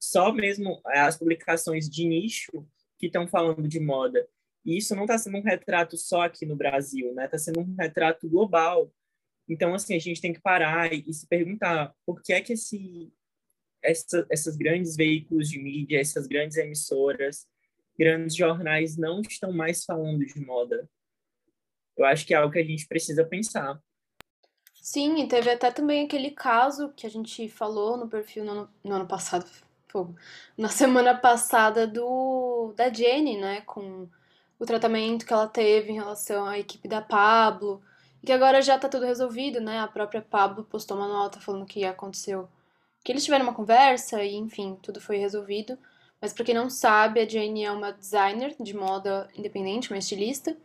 Só 0.00 0.32
mesmo 0.32 0.80
as 0.86 1.18
publicações 1.18 1.88
de 1.88 2.06
nicho 2.06 2.66
que 2.98 3.06
estão 3.06 3.26
falando 3.26 3.68
de 3.68 3.80
moda. 3.80 4.26
E 4.64 4.76
isso 4.76 4.94
não 4.94 5.04
está 5.04 5.18
sendo 5.18 5.38
um 5.38 5.42
retrato 5.42 5.96
só 5.96 6.22
aqui 6.22 6.46
no 6.46 6.56
Brasil, 6.56 7.12
né? 7.14 7.26
Está 7.26 7.38
sendo 7.38 7.60
um 7.60 7.74
retrato 7.78 8.28
global 8.28 8.90
então, 9.48 9.74
assim, 9.74 9.94
a 9.94 9.98
gente 9.98 10.20
tem 10.20 10.32
que 10.32 10.40
parar 10.40 10.92
e, 10.92 11.04
e 11.06 11.14
se 11.14 11.26
perguntar 11.26 11.94
por 12.04 12.22
que 12.22 12.32
é 12.32 12.40
que 12.40 12.52
esse, 12.52 13.12
essa, 13.82 14.26
essas 14.30 14.56
grandes 14.56 14.96
veículos 14.96 15.48
de 15.48 15.58
mídia, 15.58 16.00
essas 16.00 16.26
grandes 16.26 16.56
emissoras, 16.56 17.46
grandes 17.98 18.36
jornais 18.36 18.96
não 18.96 19.20
estão 19.20 19.52
mais 19.52 19.84
falando 19.84 20.24
de 20.24 20.40
moda. 20.40 20.88
Eu 21.96 22.04
acho 22.04 22.26
que 22.26 22.34
é 22.34 22.36
algo 22.36 22.52
que 22.52 22.58
a 22.58 22.64
gente 22.64 22.86
precisa 22.86 23.24
pensar. 23.24 23.80
Sim, 24.74 25.20
e 25.20 25.28
teve 25.28 25.50
até 25.50 25.70
também 25.70 26.04
aquele 26.04 26.30
caso 26.30 26.92
que 26.94 27.06
a 27.06 27.10
gente 27.10 27.48
falou 27.48 27.96
no 27.96 28.08
perfil 28.08 28.44
no 28.44 28.52
ano, 28.52 28.70
no 28.84 28.94
ano 28.94 29.06
passado, 29.06 29.44
na 30.56 30.68
semana 30.68 31.14
passada 31.14 31.86
do 31.86 32.72
da 32.76 32.92
Jenny, 32.92 33.38
né, 33.38 33.62
com 33.62 34.08
o 34.58 34.66
tratamento 34.66 35.24
que 35.26 35.32
ela 35.32 35.48
teve 35.48 35.90
em 35.90 35.94
relação 35.94 36.46
à 36.46 36.58
equipe 36.58 36.86
da 36.86 37.00
Pablo, 37.00 37.82
que 38.24 38.32
agora 38.32 38.62
já 38.62 38.78
tá 38.78 38.88
tudo 38.88 39.06
resolvido, 39.06 39.60
né? 39.60 39.80
A 39.80 39.88
própria 39.88 40.22
Pablo 40.22 40.64
postou 40.64 40.96
uma 40.96 41.08
nota 41.08 41.40
falando 41.40 41.66
que 41.66 41.84
aconteceu. 41.84 42.48
Que 43.04 43.12
eles 43.12 43.24
tiveram 43.24 43.44
uma 43.44 43.54
conversa 43.54 44.22
e, 44.24 44.34
enfim, 44.34 44.78
tudo 44.82 45.00
foi 45.00 45.16
resolvido. 45.16 45.78
Mas 46.20 46.32
pra 46.32 46.44
quem 46.44 46.54
não 46.54 46.70
sabe, 46.70 47.20
a 47.20 47.28
Jane 47.28 47.64
é 47.64 47.70
uma 47.70 47.92
designer 47.92 48.54
de 48.58 48.74
moda 48.74 49.28
independente, 49.36 49.90
uma 49.90 49.98
estilista. 49.98 50.56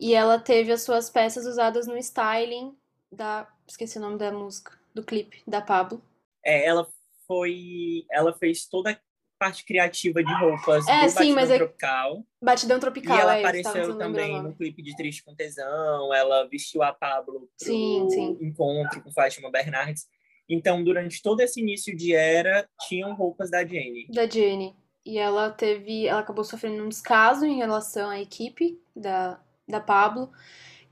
E 0.00 0.14
ela 0.14 0.38
teve 0.38 0.72
as 0.72 0.82
suas 0.82 1.08
peças 1.08 1.46
usadas 1.46 1.86
no 1.86 1.96
styling 1.96 2.76
da. 3.10 3.48
Esqueci 3.66 3.98
o 3.98 4.00
nome 4.00 4.18
da 4.18 4.30
música, 4.30 4.72
do 4.94 5.02
clipe 5.02 5.42
da 5.46 5.60
Pablo. 5.60 6.02
É, 6.44 6.66
ela 6.66 6.86
foi. 7.26 8.04
Ela 8.10 8.32
fez 8.32 8.66
toda 8.66 8.98
parte 9.38 9.64
criativa 9.64 10.22
de 10.22 10.32
roupas 10.34 10.86
é, 10.86 11.04
do 11.04 11.10
sim, 11.10 11.34
Batidão 11.34 11.54
é... 11.54 11.58
Tropical. 11.58 12.26
Batidão 12.42 12.80
Tropical, 12.80 13.16
E 13.16 13.20
ela 13.20 13.36
é, 13.36 13.38
apareceu 13.40 13.98
também 13.98 14.42
no 14.42 14.54
clipe 14.54 14.82
de 14.82 14.96
Triste 14.96 15.24
com 15.24 15.34
Tesão, 15.34 16.12
ela 16.14 16.48
vestiu 16.48 16.82
a 16.82 16.92
Pablo 16.92 17.40
pro 17.40 17.50
sim, 17.56 18.08
sim. 18.10 18.38
encontro 18.40 19.02
com 19.02 19.12
Fátima 19.12 19.50
Bernardes. 19.50 20.06
Então, 20.48 20.82
durante 20.82 21.22
todo 21.22 21.40
esse 21.40 21.60
início 21.60 21.96
de 21.96 22.14
era, 22.14 22.68
tinham 22.86 23.14
roupas 23.14 23.50
da 23.50 23.64
Jenny. 23.64 24.06
Da 24.08 24.28
Jenny. 24.28 24.76
E 25.04 25.18
ela 25.18 25.50
teve, 25.50 26.06
ela 26.06 26.20
acabou 26.20 26.44
sofrendo 26.44 26.84
um 26.84 26.88
descaso 26.88 27.44
em 27.44 27.56
relação 27.56 28.10
à 28.10 28.20
equipe 28.20 28.80
da, 28.94 29.40
da 29.68 29.80
Pablo, 29.80 30.30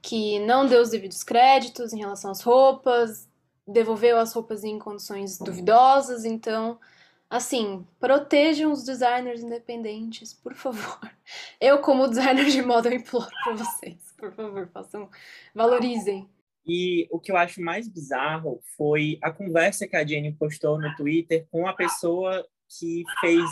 que 0.03 0.39
não 0.41 0.67
deu 0.67 0.83
os 0.83 0.91
devidos 0.91 1.23
créditos 1.23 1.93
em 1.93 1.99
relação 1.99 2.31
às 2.31 2.41
roupas, 2.41 3.29
devolveu 3.67 4.19
as 4.19 4.33
roupas 4.33 4.63
em 4.63 4.79
condições 4.79 5.39
duvidosas, 5.39 6.25
então 6.25 6.79
Assim, 7.35 7.85
protejam 7.99 8.71
os 8.71 8.85
designers 8.85 9.43
independentes, 9.43 10.33
por 10.33 10.55
favor. 10.55 11.01
Eu, 11.61 11.81
como 11.81 12.07
designer 12.07 12.47
de 12.47 12.63
moda, 12.63 12.89
eu 12.89 12.95
imploro 12.95 13.29
para 13.43 13.55
vocês, 13.55 14.15
por 14.17 14.33
favor, 14.33 14.69
façam, 14.73 15.11
valorizem. 15.53 16.29
E 16.65 17.09
o 17.11 17.19
que 17.19 17.33
eu 17.33 17.37
acho 17.37 17.61
mais 17.61 17.89
bizarro 17.89 18.61
foi 18.77 19.19
a 19.21 19.33
conversa 19.33 19.89
que 19.89 19.97
a 19.97 20.07
Jenny 20.07 20.33
postou 20.33 20.81
no 20.81 20.95
Twitter 20.95 21.45
com 21.51 21.67
a 21.67 21.73
pessoa 21.73 22.47
que 22.79 23.03
fez 23.21 23.43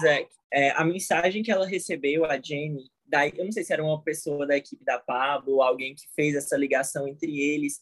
é, 0.53 0.71
a 0.77 0.85
mensagem 0.85 1.43
que 1.43 1.51
ela 1.51 1.67
recebeu, 1.67 2.25
a 2.25 2.41
Jenny, 2.41 2.89
da, 3.05 3.27
eu 3.27 3.45
não 3.45 3.51
sei 3.51 3.65
se 3.65 3.73
era 3.73 3.83
uma 3.83 4.01
pessoa 4.01 4.47
da 4.47 4.57
equipe 4.57 4.85
da 4.85 5.01
Pablo, 5.01 5.61
alguém 5.61 5.97
que 5.97 6.05
fez 6.15 6.37
essa 6.37 6.57
ligação 6.57 7.09
entre 7.09 7.41
eles, 7.41 7.81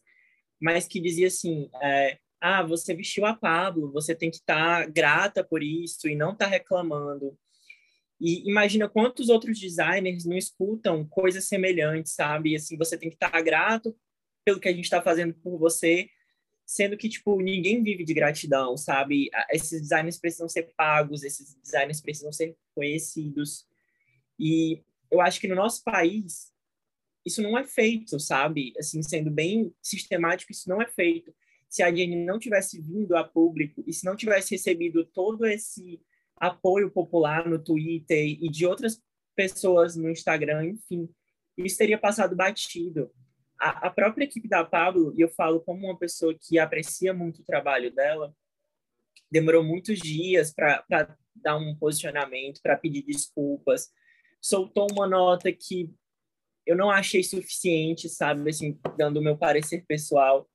mas 0.58 0.88
que 0.88 0.98
dizia 0.98 1.26
assim, 1.26 1.68
é, 1.82 2.18
ah, 2.40 2.62
você 2.62 2.94
vestiu 2.94 3.26
a 3.26 3.34
Pablo, 3.34 3.92
você 3.92 4.14
tem 4.14 4.30
que 4.30 4.38
estar 4.38 4.84
tá 4.84 4.90
grata 4.90 5.44
por 5.44 5.62
isso 5.62 6.08
e 6.08 6.16
não 6.16 6.32
estar 6.32 6.46
tá 6.46 6.50
reclamando. 6.50 7.38
E 8.18 8.48
imagina 8.48 8.88
quantos 8.88 9.28
outros 9.28 9.58
designers 9.58 10.24
não 10.24 10.36
escutam 10.36 11.06
coisas 11.06 11.46
semelhantes, 11.46 12.12
sabe? 12.12 12.56
Assim, 12.56 12.76
você 12.76 12.96
tem 12.96 13.10
que 13.10 13.16
estar 13.16 13.30
tá 13.30 13.40
grato 13.40 13.96
pelo 14.44 14.60
que 14.60 14.68
a 14.68 14.72
gente 14.72 14.84
está 14.84 15.02
fazendo 15.02 15.34
por 15.34 15.58
você, 15.58 16.08
sendo 16.66 16.96
que, 16.96 17.08
tipo, 17.08 17.40
ninguém 17.40 17.82
vive 17.82 18.04
de 18.04 18.14
gratidão, 18.14 18.76
sabe? 18.76 19.30
Esses 19.50 19.82
designers 19.82 20.18
precisam 20.18 20.48
ser 20.48 20.72
pagos, 20.76 21.22
esses 21.22 21.54
designers 21.56 22.00
precisam 22.00 22.32
ser 22.32 22.56
conhecidos. 22.74 23.66
E 24.38 24.82
eu 25.10 25.20
acho 25.20 25.40
que 25.40 25.48
no 25.48 25.54
nosso 25.54 25.82
país, 25.82 26.52
isso 27.24 27.42
não 27.42 27.58
é 27.58 27.64
feito, 27.64 28.18
sabe? 28.18 28.72
Assim, 28.78 29.02
sendo 29.02 29.30
bem 29.30 29.74
sistemático, 29.82 30.52
isso 30.52 30.68
não 30.68 30.80
é 30.80 30.86
feito 30.86 31.34
se 31.70 31.84
a 31.84 31.94
Jenny 31.94 32.16
não 32.24 32.38
tivesse 32.38 32.80
vindo 32.80 33.16
a 33.16 33.22
público 33.22 33.84
e 33.86 33.92
se 33.92 34.04
não 34.04 34.16
tivesse 34.16 34.50
recebido 34.50 35.04
todo 35.04 35.46
esse 35.46 36.02
apoio 36.36 36.90
popular 36.90 37.48
no 37.48 37.62
Twitter 37.62 38.18
e 38.18 38.50
de 38.50 38.66
outras 38.66 39.00
pessoas 39.36 39.94
no 39.94 40.10
Instagram, 40.10 40.66
enfim, 40.66 41.08
isso 41.56 41.78
teria 41.78 41.96
passado 41.96 42.34
batido. 42.34 43.10
A, 43.58 43.86
a 43.86 43.90
própria 43.90 44.24
equipe 44.24 44.48
da 44.48 44.64
Pablo, 44.64 45.14
e 45.16 45.20
eu 45.20 45.28
falo 45.28 45.60
como 45.60 45.86
uma 45.86 45.98
pessoa 45.98 46.34
que 46.34 46.58
aprecia 46.58 47.14
muito 47.14 47.40
o 47.40 47.44
trabalho 47.44 47.94
dela, 47.94 48.34
demorou 49.30 49.62
muitos 49.62 50.00
dias 50.00 50.52
para 50.52 50.84
dar 51.36 51.56
um 51.56 51.76
posicionamento, 51.76 52.60
para 52.62 52.76
pedir 52.76 53.02
desculpas. 53.02 53.88
Soltou 54.40 54.88
uma 54.90 55.06
nota 55.06 55.52
que 55.52 55.88
eu 56.66 56.76
não 56.76 56.90
achei 56.90 57.22
suficiente, 57.22 58.08
sabe, 58.08 58.48
assim, 58.50 58.78
dando 58.96 59.18
o 59.18 59.22
meu 59.22 59.36
parecer 59.36 59.84
pessoal. 59.86 60.48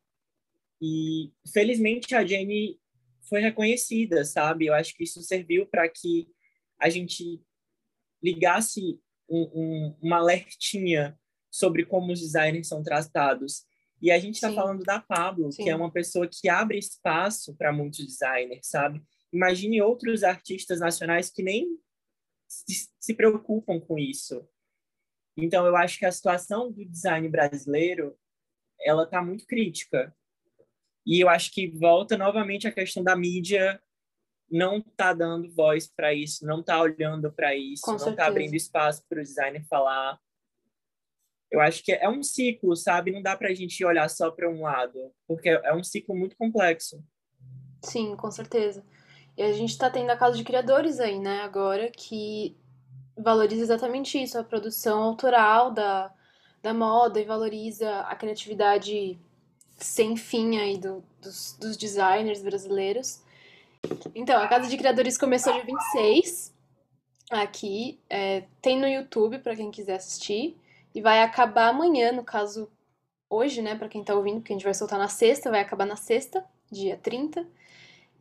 E 0.82 1.32
felizmente 1.52 2.14
a 2.16 2.26
Jenny 2.26 2.80
foi 3.28 3.42
reconhecida, 3.42 4.24
sabe? 4.24 4.68
Eu 4.68 4.74
acho 4.74 4.94
que 4.96 5.04
isso 5.04 5.22
serviu 5.22 5.66
para 5.68 5.90
que 5.90 6.28
a 6.80 6.90
gente 6.90 7.42
ligasse 8.22 9.00
um, 9.30 9.42
um, 9.54 9.98
uma 10.02 10.18
alertinha 10.18 11.18
sobre 11.50 11.86
como 11.86 12.12
os 12.12 12.20
designers 12.20 12.68
são 12.68 12.84
tratados. 12.84 13.66
E 14.02 14.12
a 14.12 14.20
gente 14.20 14.36
está 14.36 14.52
falando 14.54 14.84
da 14.84 15.00
Pablo, 15.00 15.52
Sim. 15.52 15.64
que 15.64 15.70
é 15.70 15.76
uma 15.76 15.92
pessoa 15.92 16.28
que 16.28 16.50
abre 16.50 16.78
espaço 16.78 17.56
para 17.56 17.72
muitos 17.72 18.06
designers, 18.06 18.68
sabe? 18.68 19.02
Imagine 19.32 19.82
outros 19.82 20.24
artistas 20.24 20.80
nacionais 20.80 21.30
que 21.30 21.42
nem 21.42 21.80
se, 22.48 22.90
se 23.00 23.14
preocupam 23.14 23.80
com 23.80 23.98
isso. 23.98 24.48
Então, 25.38 25.66
eu 25.66 25.76
acho 25.76 25.98
que 25.98 26.06
a 26.06 26.12
situação 26.12 26.72
do 26.72 26.86
design 26.86 27.28
brasileiro 27.28 28.18
ela 28.82 29.04
está 29.04 29.22
muito 29.22 29.46
crítica. 29.46 30.16
E 31.06 31.20
eu 31.20 31.30
acho 31.30 31.52
que 31.52 31.68
volta 31.78 32.18
novamente 32.18 32.68
a 32.68 32.72
questão 32.72 33.04
da 33.04 33.16
mídia 33.16 33.82
não 34.50 34.82
tá 34.82 35.14
dando 35.14 35.52
voz 35.54 35.88
para 35.88 36.14
isso, 36.14 36.46
não 36.46 36.64
tá 36.64 36.82
olhando 36.82 37.32
para 37.32 37.56
isso, 37.56 37.82
Com 37.84 37.92
não 37.92 37.98
tá 37.98 38.04
certeza. 38.06 38.26
tá 38.26 38.28
abrindo 38.28 38.56
espaço 38.56 39.04
para 39.08 39.20
o 39.20 39.24
designer 39.24 39.64
falar. 39.68 40.20
Eu 41.52 41.62
acho 41.62 41.84
que 41.84 41.92
é 41.92 42.10
um 42.10 42.24
ciclo, 42.24 42.76
sabe? 42.76 43.12
Não 43.12 43.22
dá 43.22 43.36
para 43.36 43.50
a 43.50 43.54
gente 43.54 43.84
olhar 43.86 44.10
só 44.10 44.32
para 44.32 44.50
um 44.50 44.64
lado, 44.64 45.12
porque 45.28 45.50
é 45.50 45.74
um 45.74 45.84
ciclo 45.84 46.16
muito 46.16 46.36
complexo. 46.36 47.04
Sim, 47.84 48.16
com 48.16 48.32
certeza. 48.32 48.84
E 49.38 49.44
a 49.44 49.52
gente 49.52 49.72
está 49.72 49.90
tendo 49.90 50.10
a 50.10 50.18
casa 50.18 50.38
de 50.38 50.44
criadores 50.44 51.00
aí, 51.00 51.20
né, 51.20 51.42
agora, 51.42 51.92
que 51.92 52.58
valoriza 53.18 53.62
exatamente 53.62 54.22
isso, 54.22 54.38
a 54.38 54.44
produção 54.44 55.04
autoral 55.04 55.72
da, 55.72 56.14
da 56.62 56.74
moda 56.74 57.20
e 57.20 57.26
valoriza 57.26 58.02
a 58.02 58.16
criatividade 58.16 59.20
sem 59.78 60.16
fim 60.16 60.58
aí 60.58 60.78
do, 60.78 61.04
dos, 61.22 61.58
dos 61.60 61.78
designers 61.78 62.42
brasileiros. 62.42 63.22
Então, 64.14 64.42
a 64.42 64.48
Casa 64.48 64.70
de 64.70 64.78
Criadores 64.78 65.18
começou 65.18 65.54
dia 65.54 65.64
26 65.64 66.54
aqui. 67.30 68.00
É, 68.10 68.44
tem 68.62 68.80
no 68.80 68.88
YouTube 68.88 69.40
para 69.40 69.56
quem 69.56 69.72
quiser 69.72 69.96
assistir. 69.96 70.58
E 70.94 71.02
vai 71.02 71.22
acabar 71.22 71.70
amanhã, 71.70 72.12
no 72.12 72.24
caso, 72.24 72.70
hoje, 73.30 73.62
né? 73.62 73.76
Para 73.76 73.90
quem 73.90 74.04
tá 74.04 74.16
ouvindo, 74.16 74.40
porque 74.40 74.54
a 74.54 74.56
gente 74.56 74.64
vai 74.64 74.74
soltar 74.74 74.98
na 74.98 75.08
sexta, 75.08 75.52
vai 75.52 75.60
acabar 75.60 75.86
na 75.86 75.98
sexta, 75.98 76.44
dia 76.72 76.98
30. 76.98 77.46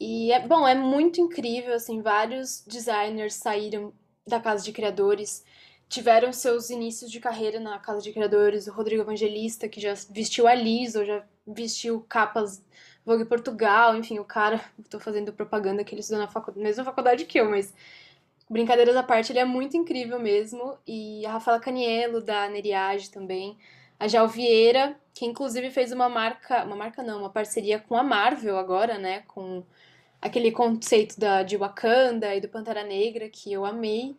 E 0.00 0.32
é 0.32 0.44
bom, 0.44 0.66
é 0.66 0.74
muito 0.74 1.20
incrível, 1.20 1.72
assim, 1.72 2.02
vários 2.02 2.64
designers 2.66 3.34
saíram 3.34 3.92
da 4.26 4.40
Casa 4.40 4.64
de 4.64 4.72
Criadores, 4.72 5.44
tiveram 5.88 6.32
seus 6.32 6.68
inícios 6.68 7.10
de 7.10 7.20
carreira 7.20 7.60
na 7.60 7.78
Casa 7.78 8.00
de 8.00 8.12
Criadores, 8.12 8.66
o 8.66 8.72
Rodrigo 8.72 9.02
Evangelista, 9.02 9.68
que 9.68 9.80
já 9.80 9.94
vestiu 10.10 10.48
a 10.48 10.54
Liz, 10.54 10.96
ou 10.96 11.04
já 11.04 11.24
vestiu 11.46 12.04
capas 12.08 12.62
Vogue 13.04 13.24
Portugal, 13.26 13.96
enfim, 13.96 14.18
o 14.18 14.24
cara, 14.24 14.60
tô 14.88 14.98
fazendo 14.98 15.32
propaganda 15.32 15.84
que 15.84 15.94
ele 15.94 16.00
estudou 16.00 16.22
na 16.22 16.28
faculdade, 16.28 16.64
mesma 16.64 16.84
faculdade 16.84 17.24
que 17.26 17.38
eu, 17.38 17.50
mas 17.50 17.74
brincadeiras 18.48 18.96
à 18.96 19.02
parte, 19.02 19.32
ele 19.32 19.38
é 19.38 19.44
muito 19.44 19.76
incrível 19.76 20.18
mesmo. 20.20 20.78
E 20.86 21.24
a 21.26 21.32
Rafaela 21.32 21.60
Caniello, 21.60 22.22
da 22.22 22.48
Neriage 22.48 23.10
também. 23.10 23.56
A 23.98 24.08
Jal 24.08 24.28
Vieira, 24.28 24.96
que 25.14 25.24
inclusive 25.24 25.70
fez 25.70 25.92
uma 25.92 26.08
marca, 26.08 26.64
uma 26.64 26.76
marca 26.76 27.02
não, 27.02 27.20
uma 27.20 27.30
parceria 27.30 27.78
com 27.78 27.94
a 27.96 28.02
Marvel 28.02 28.58
agora, 28.58 28.98
né, 28.98 29.20
com 29.28 29.64
aquele 30.20 30.50
conceito 30.50 31.18
da, 31.18 31.42
de 31.42 31.56
Wakanda 31.56 32.34
e 32.34 32.40
do 32.40 32.48
Pantera 32.48 32.82
Negra, 32.84 33.28
que 33.28 33.52
eu 33.52 33.64
amei. 33.64 34.16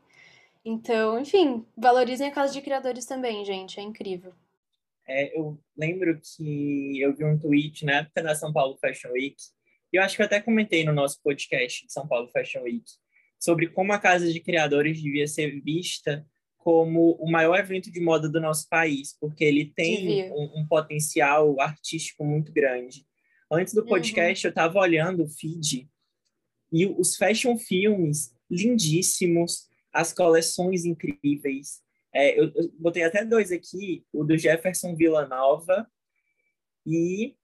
Então, 0.63 1.19
enfim, 1.19 1.65
valorizem 1.77 2.27
a 2.27 2.31
casa 2.31 2.53
de 2.53 2.61
criadores 2.61 3.05
também, 3.05 3.45
gente, 3.45 3.79
é 3.79 3.83
incrível. 3.83 4.33
É, 5.07 5.37
eu 5.37 5.59
lembro 5.77 6.19
que 6.19 6.99
eu 6.99 7.15
vi 7.15 7.23
um 7.23 7.37
tweet 7.37 7.85
na 7.85 7.97
época 7.97 8.23
da 8.23 8.35
São 8.35 8.51
Paulo 8.51 8.77
Fashion 8.77 9.11
Week, 9.11 9.35
e 9.93 9.97
eu 9.97 10.03
acho 10.03 10.15
que 10.15 10.21
eu 10.21 10.25
até 10.25 10.41
comentei 10.41 10.83
no 10.83 10.93
nosso 10.93 11.21
podcast 11.21 11.85
de 11.85 11.93
São 11.93 12.07
Paulo 12.07 12.29
Fashion 12.29 12.63
Week, 12.63 12.85
sobre 13.39 13.67
como 13.67 13.93
a 13.93 13.99
Casa 13.99 14.31
de 14.31 14.39
Criadores 14.39 15.01
devia 15.01 15.27
ser 15.27 15.61
vista 15.61 16.25
como 16.57 17.11
o 17.19 17.29
maior 17.29 17.59
evento 17.59 17.91
de 17.91 17.99
moda 17.99 18.27
do 18.27 18.41
nosso 18.41 18.67
país, 18.67 19.15
porque 19.19 19.43
ele 19.43 19.71
tem 19.75 20.31
um, 20.31 20.61
um, 20.61 20.67
potencial 20.67 21.61
artístico 21.61 22.25
muito 22.25 22.51
grande. 22.51 23.05
Antes 23.51 23.75
do 23.75 23.81
uhum. 23.81 23.87
podcast, 23.87 24.43
uhum. 24.43 24.49
eu 24.49 24.51
estava 24.51 24.79
olhando 24.79 25.23
o 25.23 25.29
feed 25.29 25.87
e 26.73 26.87
os 26.87 27.15
fashion 27.15 27.55
filmes 27.55 28.33
lindíssimos, 28.49 29.67
as 29.93 30.11
coleções 30.11 30.85
incríveis, 30.85 31.84
é, 32.15 32.39
eu, 32.39 32.49
eu, 32.55 32.71
botei 32.79 33.03
até 33.03 33.25
dois 33.25 33.51
aqui, 33.51 34.05
o 34.13 34.23
do 34.23 34.37
Jefferson 34.37 34.95
Villanova 34.95 35.85
e 36.87 37.35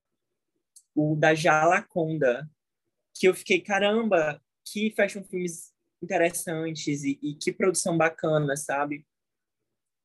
o 0.95 1.13
da 1.15 1.36
Jalaconda, 1.36 2.49
que 3.13 3.27
eu 3.27 3.34
fiquei, 3.34 3.60
caramba, 3.60 4.41
que 4.65 4.91
fashion 4.91 5.25
filmes 5.25 5.73
interessantes 6.01 7.03
e, 7.03 7.19
e 7.21 7.36
que 7.36 7.51
produção 7.51 7.97
bacana, 7.97 8.55
sabe? 8.55 9.05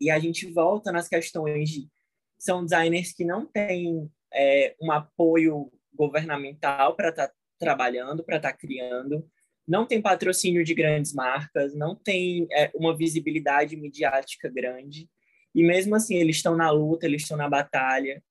E 0.01 0.11
a 0.11 0.19
gente 0.19 0.51
volta 0.53 0.91
nas 0.91 1.09
questões 1.09 1.71
de 1.71 1.89
são 2.37 2.65
designers 2.65 3.13
que 3.13 3.25
não 3.25 3.47
têm 3.47 4.11
é, 4.35 4.75
um 4.83 4.91
apoio 4.91 5.73
governamental 5.95 6.97
para 6.97 7.11
estar 7.11 7.29
tá 7.29 7.35
trabalhando, 7.59 8.25
para 8.25 8.37
estar 8.37 8.53
tá 8.53 8.59
criando, 8.59 9.31
não 9.67 9.87
tem 9.87 10.01
patrocínio 10.01 10.65
de 10.65 10.75
grandes 10.75 11.13
marcas, 11.13 11.75
não 11.75 11.95
tem 11.95 12.47
é, 12.53 12.71
uma 12.75 12.97
visibilidade 12.97 13.77
midiática 13.77 14.49
grande. 14.49 15.09
E 15.55 15.65
mesmo 15.65 15.97
assim, 15.97 16.17
eles 16.17 16.37
estão 16.37 16.57
na 16.57 16.71
luta, 16.71 17.07
eles 17.07 17.23
estão 17.23 17.37
na 17.37 17.49
batalha, 17.49 18.23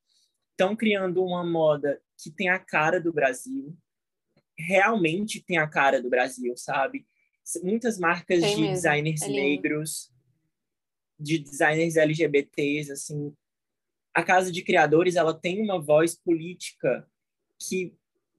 estão 0.52 0.76
criando 0.76 1.24
uma 1.24 1.44
moda 1.44 2.02
que 2.18 2.32
tem 2.32 2.48
a 2.48 2.60
cara 2.60 3.02
do 3.02 3.12
Brasil, 3.12 3.76
realmente 4.58 5.44
tem 5.44 5.58
a 5.58 5.68
cara 5.68 6.02
do 6.02 6.10
Brasil, 6.10 6.56
sabe? 6.56 7.06
Muitas 7.62 8.00
marcas 8.00 8.40
tem 8.40 8.56
de 8.56 8.62
mesmo. 8.62 8.74
designers 8.74 9.22
é 9.22 9.28
negros, 9.28 10.12
de 11.20 11.38
designers 11.40 11.98
LGBTs, 11.98 12.92
assim, 12.92 13.36
a 14.14 14.24
casa 14.24 14.52
de 14.52 14.64
criadores 14.64 15.16
ela 15.16 15.34
tem 15.34 15.62
uma 15.62 15.80
voz 15.82 16.16
política 16.16 17.06
que 17.60 17.94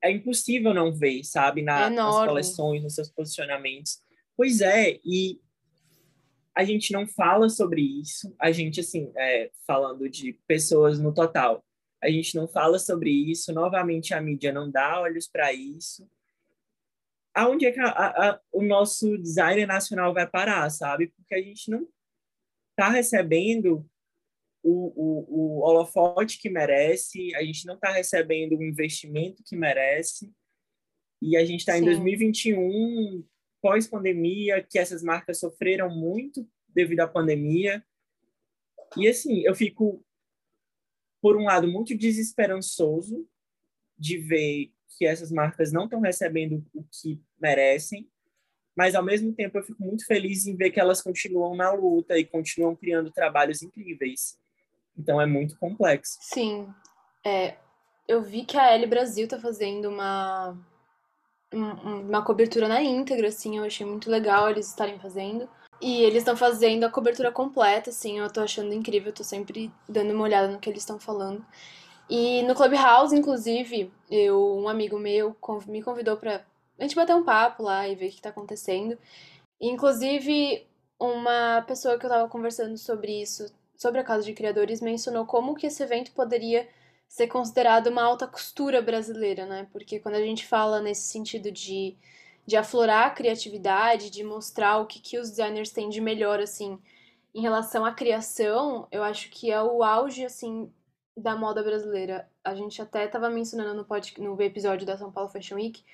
é 0.06 0.12
impossível 0.12 0.72
não 0.72 0.92
ver, 0.92 1.24
sabe, 1.24 1.62
na, 1.62 1.86
é 1.86 1.90
nas 1.90 2.26
coleções, 2.26 2.82
nos 2.82 2.94
seus 2.94 3.10
posicionamentos. 3.10 4.00
Pois 4.36 4.60
é, 4.60 4.98
e 5.04 5.40
a 6.54 6.64
gente 6.64 6.92
não 6.92 7.06
fala 7.06 7.48
sobre 7.48 7.82
isso, 7.82 8.34
a 8.40 8.50
gente, 8.50 8.80
assim, 8.80 9.12
é, 9.16 9.50
falando 9.66 10.08
de 10.08 10.32
pessoas 10.46 10.98
no 10.98 11.12
total, 11.12 11.62
a 12.02 12.08
gente 12.08 12.34
não 12.34 12.46
fala 12.46 12.78
sobre 12.78 13.10
isso, 13.10 13.52
novamente 13.52 14.14
a 14.14 14.20
mídia 14.20 14.52
não 14.52 14.70
dá 14.70 15.00
olhos 15.00 15.28
para 15.28 15.52
isso. 15.52 16.08
Aonde 17.34 17.66
é 17.66 17.72
que 17.72 17.80
a, 17.80 17.90
a, 17.90 18.40
o 18.52 18.62
nosso 18.62 19.18
design 19.18 19.66
nacional 19.66 20.14
vai 20.14 20.26
parar, 20.26 20.70
sabe? 20.70 21.08
Porque 21.08 21.34
a 21.34 21.42
gente 21.42 21.70
não 21.70 21.86
está 22.70 22.88
recebendo 22.88 23.86
o, 24.68 24.92
o, 24.96 25.58
o 25.58 25.60
holofote 25.60 26.40
que 26.40 26.50
merece, 26.50 27.32
a 27.36 27.42
gente 27.44 27.64
não 27.66 27.74
está 27.74 27.92
recebendo 27.92 28.56
o 28.56 28.64
investimento 28.64 29.44
que 29.44 29.54
merece, 29.54 30.32
e 31.22 31.36
a 31.36 31.44
gente 31.44 31.60
está 31.60 31.78
em 31.78 31.84
2021, 31.84 33.24
pós-pandemia, 33.62 34.62
que 34.62 34.78
essas 34.78 35.04
marcas 35.04 35.38
sofreram 35.38 35.88
muito 35.88 36.46
devido 36.68 37.00
à 37.00 37.08
pandemia. 37.08 37.82
E 38.96 39.08
assim, 39.08 39.40
eu 39.42 39.54
fico, 39.54 40.04
por 41.22 41.36
um 41.36 41.44
lado, 41.44 41.68
muito 41.68 41.96
desesperançoso 41.96 43.26
de 43.96 44.18
ver 44.18 44.72
que 44.98 45.06
essas 45.06 45.30
marcas 45.30 45.72
não 45.72 45.84
estão 45.84 46.00
recebendo 46.00 46.64
o 46.74 46.84
que 46.84 47.22
merecem, 47.40 48.10
mas 48.76 48.94
ao 48.94 49.04
mesmo 49.04 49.32
tempo 49.32 49.56
eu 49.56 49.62
fico 49.62 49.82
muito 49.82 50.04
feliz 50.04 50.46
em 50.46 50.56
ver 50.56 50.70
que 50.70 50.80
elas 50.80 51.00
continuam 51.00 51.54
na 51.54 51.72
luta 51.72 52.18
e 52.18 52.24
continuam 52.24 52.74
criando 52.76 53.10
trabalhos 53.10 53.62
incríveis. 53.62 54.36
Então 54.98 55.20
é 55.20 55.26
muito 55.26 55.56
complexo. 55.58 56.18
Sim. 56.20 56.68
É, 57.24 57.56
eu 58.08 58.22
vi 58.22 58.44
que 58.44 58.56
a 58.56 58.72
L 58.72 58.86
Brasil 58.86 59.26
tá 59.28 59.38
fazendo 59.38 59.88
uma, 59.88 60.56
uma 61.52 62.22
cobertura 62.22 62.68
na 62.68 62.82
íntegra, 62.82 63.28
assim, 63.28 63.58
eu 63.58 63.64
achei 63.64 63.84
muito 63.86 64.10
legal 64.10 64.48
eles 64.48 64.68
estarem 64.68 64.98
fazendo. 64.98 65.48
E 65.80 66.02
eles 66.02 66.18
estão 66.18 66.36
fazendo 66.36 66.84
a 66.84 66.90
cobertura 66.90 67.30
completa, 67.30 67.90
assim, 67.90 68.18
eu 68.18 68.32
tô 68.32 68.40
achando 68.40 68.72
incrível, 68.72 69.12
tô 69.12 69.22
sempre 69.22 69.70
dando 69.88 70.14
uma 70.14 70.24
olhada 70.24 70.48
no 70.48 70.58
que 70.58 70.70
eles 70.70 70.82
estão 70.82 70.98
falando. 70.98 71.44
E 72.08 72.42
no 72.44 72.54
Clubhouse, 72.54 73.14
inclusive, 73.14 73.92
eu, 74.10 74.56
um 74.56 74.68
amigo 74.68 74.98
meu 74.98 75.36
me 75.66 75.82
convidou 75.82 76.16
pra 76.16 76.44
a 76.78 76.82
gente 76.82 76.94
bater 76.94 77.14
um 77.14 77.24
papo 77.24 77.62
lá 77.62 77.88
e 77.88 77.94
ver 77.94 78.08
o 78.08 78.10
que 78.10 78.22
tá 78.22 78.28
acontecendo. 78.30 78.96
E, 79.60 79.68
inclusive, 79.68 80.66
uma 80.98 81.62
pessoa 81.66 81.98
que 81.98 82.06
eu 82.06 82.10
tava 82.10 82.28
conversando 82.28 82.76
sobre 82.78 83.20
isso 83.20 83.52
sobre 83.76 84.00
a 84.00 84.04
Casa 84.04 84.24
de 84.24 84.32
Criadores 84.32 84.80
mencionou 84.80 85.26
como 85.26 85.54
que 85.54 85.66
esse 85.66 85.82
evento 85.82 86.12
poderia 86.12 86.68
ser 87.08 87.28
considerado 87.28 87.88
uma 87.88 88.02
alta 88.02 88.26
costura 88.26 88.82
brasileira, 88.82 89.46
né? 89.46 89.68
Porque 89.72 90.00
quando 90.00 90.16
a 90.16 90.20
gente 90.20 90.46
fala 90.46 90.80
nesse 90.80 91.02
sentido 91.08 91.50
de, 91.52 91.96
de 92.46 92.56
aflorar 92.56 93.06
a 93.06 93.10
criatividade, 93.10 94.10
de 94.10 94.24
mostrar 94.24 94.78
o 94.78 94.86
que, 94.86 95.00
que 95.00 95.18
os 95.18 95.30
designers 95.30 95.70
têm 95.70 95.88
de 95.88 96.00
melhor, 96.00 96.40
assim, 96.40 96.78
em 97.34 97.40
relação 97.40 97.84
à 97.84 97.92
criação, 97.92 98.88
eu 98.90 99.02
acho 99.02 99.30
que 99.30 99.50
é 99.50 99.62
o 99.62 99.82
auge, 99.82 100.24
assim, 100.24 100.72
da 101.16 101.36
moda 101.36 101.62
brasileira. 101.62 102.28
A 102.44 102.54
gente 102.54 102.80
até 102.82 103.04
estava 103.04 103.30
mencionando 103.30 103.74
no, 103.74 104.24
no 104.24 104.42
episódio 104.42 104.86
da 104.86 104.96
São 104.96 105.12
Paulo 105.12 105.30
Fashion 105.30 105.56
Week 105.56 105.84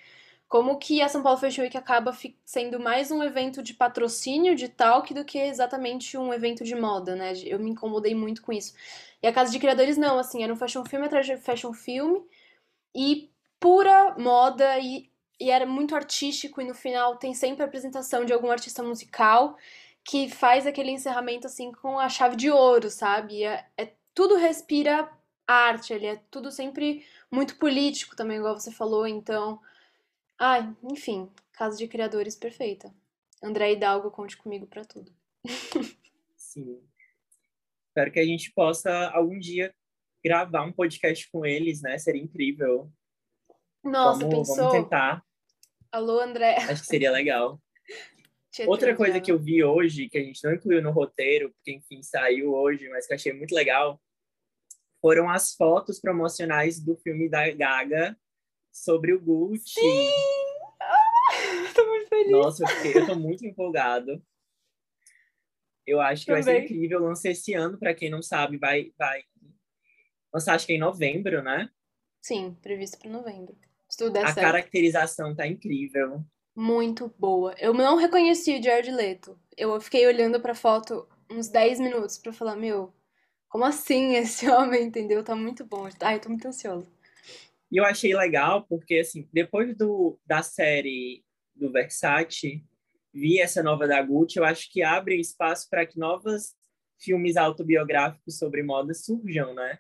como 0.53 0.77
que 0.77 1.01
a 1.01 1.09
São 1.09 1.23
Paulo 1.23 1.39
Fashion 1.39 1.63
Week 1.63 1.79
acaba 1.79 2.15
sendo 2.45 2.79
mais 2.79 3.11
um 3.11 3.23
evento 3.23 3.63
de 3.63 3.73
patrocínio 3.73 4.55
de 4.55 4.69
talk 4.69 5.15
do 5.15 5.25
que 5.25 5.39
exatamente 5.39 6.19
um 6.19 6.31
evento 6.31 6.63
de 6.63 6.75
moda, 6.75 7.17
né? 7.17 7.33
Eu 7.47 7.59
me 7.59 7.71
incomodei 7.71 8.15
muito 8.15 8.43
com 8.43 8.53
isso. 8.53 8.75
E 9.23 9.27
a 9.27 9.33
Casa 9.33 9.51
de 9.51 9.59
Criadores 9.59 9.97
não, 9.97 10.19
assim, 10.19 10.45
era 10.45 10.53
um 10.53 10.57
fashion 10.57 10.85
film 10.85 11.05
atrás 11.05 11.25
de 11.25 11.39
fashion 11.39 11.73
film 11.73 12.21
e 12.95 13.31
pura 13.59 14.15
moda 14.19 14.79
e, 14.79 15.09
e 15.41 15.51
era 15.51 15.65
muito 15.65 15.97
artístico 15.97 16.61
e 16.61 16.67
no 16.67 16.75
final 16.75 17.17
tem 17.17 17.33
sempre 17.33 17.63
a 17.63 17.67
apresentação 17.67 18.23
de 18.23 18.35
algum 18.35 18.51
artista 18.51 18.83
musical 18.83 19.57
que 20.05 20.29
faz 20.29 20.67
aquele 20.67 20.91
encerramento 20.91 21.47
assim 21.47 21.73
com 21.73 21.99
a 21.99 22.11
chave 22.11 22.37
de 22.37 22.51
ouro, 22.51 22.91
sabe? 22.91 23.43
É, 23.43 23.65
é 23.79 23.95
tudo 24.15 24.37
respira 24.37 25.11
arte, 25.47 25.95
ele 25.95 26.05
é 26.09 26.21
tudo 26.31 26.51
sempre 26.51 27.07
muito 27.31 27.57
político 27.57 28.15
também, 28.15 28.37
igual 28.37 28.61
você 28.61 28.71
falou, 28.71 29.07
então 29.07 29.59
Ai, 30.45 30.77
enfim, 30.83 31.31
casa 31.53 31.79
de 31.79 31.87
criadores 31.87 32.35
perfeita. 32.35 32.93
André 33.41 33.75
Hidalgo, 33.75 34.11
conte 34.11 34.37
comigo 34.37 34.67
para 34.67 34.85
tudo. 34.85 35.15
Sim. 36.37 36.83
Espero 37.87 38.11
que 38.11 38.19
a 38.19 38.27
gente 38.27 38.51
possa 38.53 39.09
algum 39.11 39.39
dia 39.39 39.73
gravar 40.21 40.65
um 40.65 40.73
podcast 40.73 41.31
com 41.31 41.47
eles, 41.47 41.81
né? 41.81 41.97
Seria 41.97 42.21
incrível. 42.21 42.91
Nossa, 43.85 44.19
vamos, 44.19 44.49
pensou? 44.49 44.57
Vamos 44.57 44.73
tentar. 44.73 45.25
Alô, 45.93 46.19
André. 46.19 46.57
Acho 46.57 46.81
que 46.81 46.89
seria 46.89 47.13
legal. 47.13 47.63
Outra 48.67 48.97
coisa 48.97 49.21
que 49.21 49.31
eu 49.31 49.39
vi 49.39 49.63
hoje, 49.63 50.09
que 50.09 50.19
a 50.19 50.25
gente 50.25 50.43
não 50.43 50.55
incluiu 50.55 50.83
no 50.83 50.91
roteiro, 50.91 51.53
porque 51.53 51.71
enfim 51.71 52.03
saiu 52.03 52.53
hoje, 52.53 52.89
mas 52.89 53.07
que 53.07 53.13
eu 53.13 53.15
achei 53.15 53.33
muito 53.33 53.55
legal, 53.55 54.03
foram 55.01 55.31
as 55.31 55.55
fotos 55.55 56.01
promocionais 56.01 56.81
do 56.81 56.97
filme 56.97 57.29
da 57.29 57.49
Gaga 57.53 58.19
sobre 58.73 59.13
o 59.13 59.21
Gucci. 59.21 59.75
Sim! 59.75 60.32
Feliz. 62.23 62.31
Nossa, 62.31 62.65
eu, 62.65 62.69
fiquei, 62.69 63.03
eu 63.03 63.07
tô 63.07 63.15
muito 63.17 63.45
empolgado. 63.45 64.23
Eu 65.87 66.01
acho 66.01 66.25
que 66.25 66.33
Também. 66.33 66.43
vai 66.45 66.55
ser 66.55 66.65
incrível. 66.65 67.01
Lança 67.01 67.29
esse 67.29 67.55
ano, 67.55 67.79
para 67.79 67.95
quem 67.95 68.09
não 68.09 68.23
sabe, 68.23 68.57
vai, 68.57 68.93
vai 68.97 69.25
lançar 70.33 70.55
acho 70.55 70.67
que 70.67 70.73
é 70.73 70.77
em 70.77 70.79
novembro, 70.79 71.43
né? 71.43 71.69
Sim, 72.21 72.57
previsto 72.63 72.99
para 72.99 73.11
novembro. 73.11 73.57
Se 73.89 73.99
tudo 73.99 74.13
der 74.13 74.25
A 74.25 74.33
certo. 74.33 74.41
caracterização 74.47 75.35
tá 75.35 75.47
incrível. 75.47 76.25
Muito 76.55 77.13
boa. 77.19 77.55
Eu 77.59 77.75
não 77.75 77.97
reconheci 77.97 78.59
o 78.59 78.63
Jared 78.63 78.91
Leto. 78.91 79.39
Eu 79.57 79.81
fiquei 79.81 80.07
olhando 80.07 80.41
pra 80.41 80.55
foto 80.55 81.09
uns 81.31 81.49
10 81.49 81.81
minutos 81.81 82.19
para 82.19 82.33
falar, 82.33 82.57
meu, 82.57 82.95
como 83.49 83.65
assim 83.65 84.15
esse 84.15 84.49
homem, 84.51 84.85
entendeu? 84.85 85.25
Tá 85.25 85.35
muito 85.35 85.65
bom. 85.65 85.89
Ai, 86.01 86.17
eu 86.17 86.21
tô 86.21 86.29
muito 86.29 86.47
ansiosa. 86.47 86.91
E 87.71 87.79
eu 87.79 87.85
achei 87.85 88.15
legal 88.15 88.67
porque, 88.69 88.97
assim, 88.97 89.29
depois 89.33 89.75
do, 89.77 90.19
da 90.27 90.43
série 90.43 91.25
do 91.55 91.71
Versace, 91.71 92.65
vi 93.13 93.41
essa 93.41 93.63
nova 93.63 93.87
da 93.87 94.01
Gucci, 94.03 94.39
eu 94.39 94.45
acho 94.45 94.71
que 94.71 94.83
abre 94.83 95.21
espaço 95.21 95.69
para 95.69 95.87
que 95.87 95.99
novos 95.99 96.55
filmes 96.99 97.37
autobiográficos 97.37 98.39
sobre 98.39 98.63
moda 98.63 98.95
surjam, 98.95 99.55
né? 99.55 99.79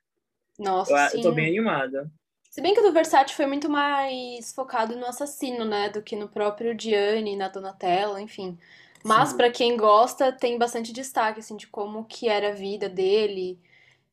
Nossa, 0.58 0.92
eu, 0.92 1.11
sim. 1.11 1.16
eu 1.18 1.22
tô 1.22 1.32
bem 1.32 1.46
animada. 1.48 2.11
Se 2.50 2.61
bem 2.61 2.74
que 2.74 2.80
o 2.80 2.82
do 2.82 2.92
Versace 2.92 3.35
foi 3.35 3.46
muito 3.46 3.70
mais 3.70 4.52
focado 4.52 4.94
no 4.96 5.06
assassino, 5.06 5.64
né? 5.64 5.88
Do 5.88 6.02
que 6.02 6.14
no 6.14 6.28
próprio 6.28 6.78
Gianni, 6.78 7.35
na 7.35 7.48
Donatella, 7.48 8.20
enfim. 8.20 8.58
Mas 9.02 9.32
para 9.32 9.50
quem 9.50 9.76
gosta, 9.76 10.30
tem 10.30 10.58
bastante 10.58 10.92
destaque, 10.92 11.40
assim, 11.40 11.56
de 11.56 11.66
como 11.66 12.04
que 12.04 12.28
era 12.28 12.50
a 12.50 12.54
vida 12.54 12.88
dele, 12.88 13.58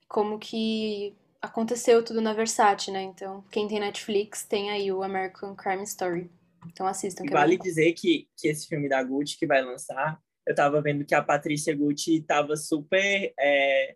como 0.07 0.39
que 0.39 1.15
aconteceu 1.41 2.03
tudo 2.03 2.21
na 2.21 2.33
Versace, 2.33 2.91
né? 2.91 3.01
Então, 3.01 3.43
quem 3.51 3.67
tem 3.67 3.79
Netflix 3.79 4.43
tem 4.45 4.71
aí 4.71 4.91
o 4.91 5.03
American 5.03 5.55
Crime 5.55 5.83
Story. 5.83 6.31
Então 6.67 6.87
assistam. 6.87 7.23
Que 7.23 7.31
vale 7.33 7.55
é 7.55 7.57
dizer 7.57 7.93
que, 7.93 8.27
que 8.37 8.47
esse 8.47 8.67
filme 8.67 8.89
da 8.89 9.03
Gucci 9.03 9.37
que 9.37 9.47
vai 9.47 9.61
lançar, 9.61 10.19
eu 10.45 10.55
tava 10.55 10.81
vendo 10.81 11.05
que 11.05 11.15
a 11.15 11.23
Patrícia 11.23 11.75
Gucci 11.75 12.21
tava 12.21 12.55
super 12.55 13.33
é, 13.39 13.95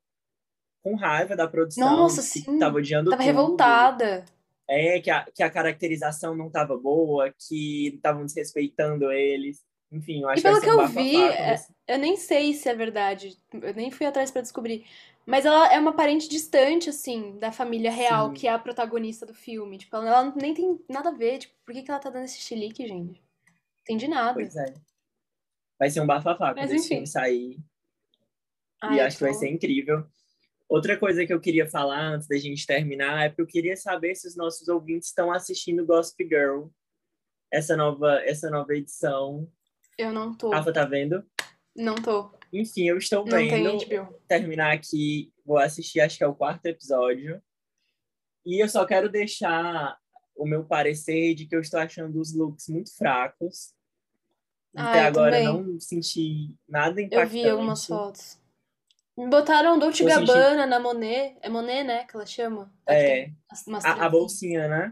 com 0.84 0.96
raiva 0.96 1.36
da 1.36 1.48
produção. 1.48 1.98
Nossa, 1.98 2.22
sim. 2.22 2.60
Tava 2.60 2.78
odiando 2.78 3.10
Tava 3.10 3.22
tudo. 3.22 3.26
revoltada. 3.26 4.26
É, 4.70 5.00
que 5.00 5.10
a, 5.10 5.26
que 5.34 5.44
a 5.44 5.50
caracterização 5.50 6.36
não 6.36 6.50
tava 6.50 6.78
boa, 6.78 7.34
que 7.48 7.88
estavam 7.96 8.26
desrespeitando 8.26 9.12
eles. 9.12 9.62
Enfim, 9.94 10.24
eu 10.24 10.30
acho 10.30 10.40
e 10.40 10.44
pelo 10.44 10.60
que, 10.60 10.66
que 10.66 10.72
eu 10.72 10.88
vi, 10.88 11.24
é, 11.24 11.56
eu 11.88 12.00
nem 12.00 12.18
sei 12.18 12.54
se 12.54 12.68
é 12.68 12.74
verdade. 12.74 13.38
Eu 13.54 13.76
nem 13.76 13.92
fui 13.92 14.08
atrás 14.08 14.32
para 14.32 14.42
descobrir. 14.42 14.86
Mas 15.26 15.46
ela 15.46 15.72
é 15.72 15.80
uma 15.80 15.94
parente 15.94 16.28
distante, 16.28 16.90
assim, 16.90 17.38
da 17.38 17.52
família 17.52 17.92
real, 17.92 18.30
Sim. 18.30 18.34
que 18.34 18.48
é 18.48 18.52
a 18.52 18.60
protagonista 18.60 19.26
do 19.26 19.34
filme. 19.34 19.78
Tipo, 19.78 19.96
ela 19.98 20.34
nem 20.36 20.54
tem 20.54 20.80
nada 20.90 21.10
a 21.10 21.14
ver. 21.14 21.38
Tipo, 21.38 21.54
por 21.64 21.74
que, 21.74 21.84
que 21.84 21.92
ela 21.92 22.00
tá 22.00 22.10
dando 22.10 22.26
esse 22.26 22.40
chilique, 22.40 22.88
gente? 22.88 23.22
Não 23.22 23.54
entendi 23.84 24.08
nada. 24.08 24.34
Pois 24.34 24.56
é. 24.56 24.74
Vai 25.80 25.90
ser 25.90 26.02
um 26.02 26.08
bafafá 26.08 26.54
quando 26.54 26.72
esse 26.72 26.88
filme 26.88 27.08
sair. 27.08 27.58
Ai, 28.82 28.98
e 28.98 29.00
acho 29.00 29.18
tô... 29.18 29.26
que 29.26 29.32
vai 29.32 29.40
ser 29.40 29.50
incrível. 29.50 30.06
Outra 30.68 30.98
coisa 30.98 31.26
que 31.26 31.32
eu 31.32 31.40
queria 31.40 31.70
falar 31.70 32.02
antes 32.02 32.28
da 32.28 32.38
gente 32.38 32.66
terminar 32.66 33.26
é 33.26 33.30
porque 33.30 33.42
eu 33.44 33.48
queria 33.48 33.78
saber 33.78 34.16
se 34.16 34.28
os 34.28 34.36
nossos 34.36 34.68
ouvintes 34.68 35.10
estão 35.10 35.32
assistindo 35.32 35.86
Gossip 35.86 36.28
Girl, 36.28 36.68
essa 37.52 37.78
nova, 37.78 38.20
essa 38.24 38.50
nova 38.50 38.74
edição. 38.74 39.48
Eu 39.98 40.12
não 40.12 40.34
tô. 40.36 40.50
Rafa, 40.50 40.74
tá 40.74 40.86
vendo? 40.86 41.26
Não 41.76 41.96
tô. 41.96 42.32
Enfim, 42.52 42.88
eu 42.88 42.98
estou 42.98 43.26
Não 43.26 43.38
vendo 43.38 43.80
terminar 44.28 44.74
aqui. 44.74 45.34
Vou 45.46 45.58
assistir, 45.58 46.00
acho 46.00 46.18
que 46.18 46.24
é 46.24 46.28
o 46.28 46.36
quarto 46.36 46.66
episódio. 46.68 47.42
E 48.46 48.62
eu 48.62 48.70
só 48.70 48.86
quero 48.86 49.10
deixar 49.10 49.98
o 50.36 50.46
meu 50.46 50.64
parecer 50.64 51.34
de 51.34 51.46
que 51.46 51.56
eu 51.56 51.62
estou 51.62 51.80
achando 51.80 52.20
os 52.20 52.34
looks 52.36 52.68
muito 52.68 52.96
fracos. 52.96 53.74
Ah, 54.76 54.90
Até 54.90 55.00
agora 55.02 55.32
também. 55.32 55.64
não 55.64 55.80
senti 55.80 56.54
nada 56.68 57.02
impactante. 57.02 57.38
Eu 57.38 57.44
vi 57.44 57.50
algumas 57.50 57.86
fotos. 57.86 58.40
Me 59.16 59.28
botaram 59.28 59.78
Dolce 59.78 60.04
Gabbana 60.04 60.56
senti... 60.56 60.70
na 60.70 60.80
Monet. 60.80 61.38
É 61.42 61.50
Monet, 61.50 61.84
né? 61.84 62.04
Que 62.06 62.16
ela 62.16 62.26
chama? 62.26 62.74
É. 62.88 63.30
A, 63.84 64.06
a 64.06 64.10
bolsinha, 64.10 64.68
né? 64.68 64.92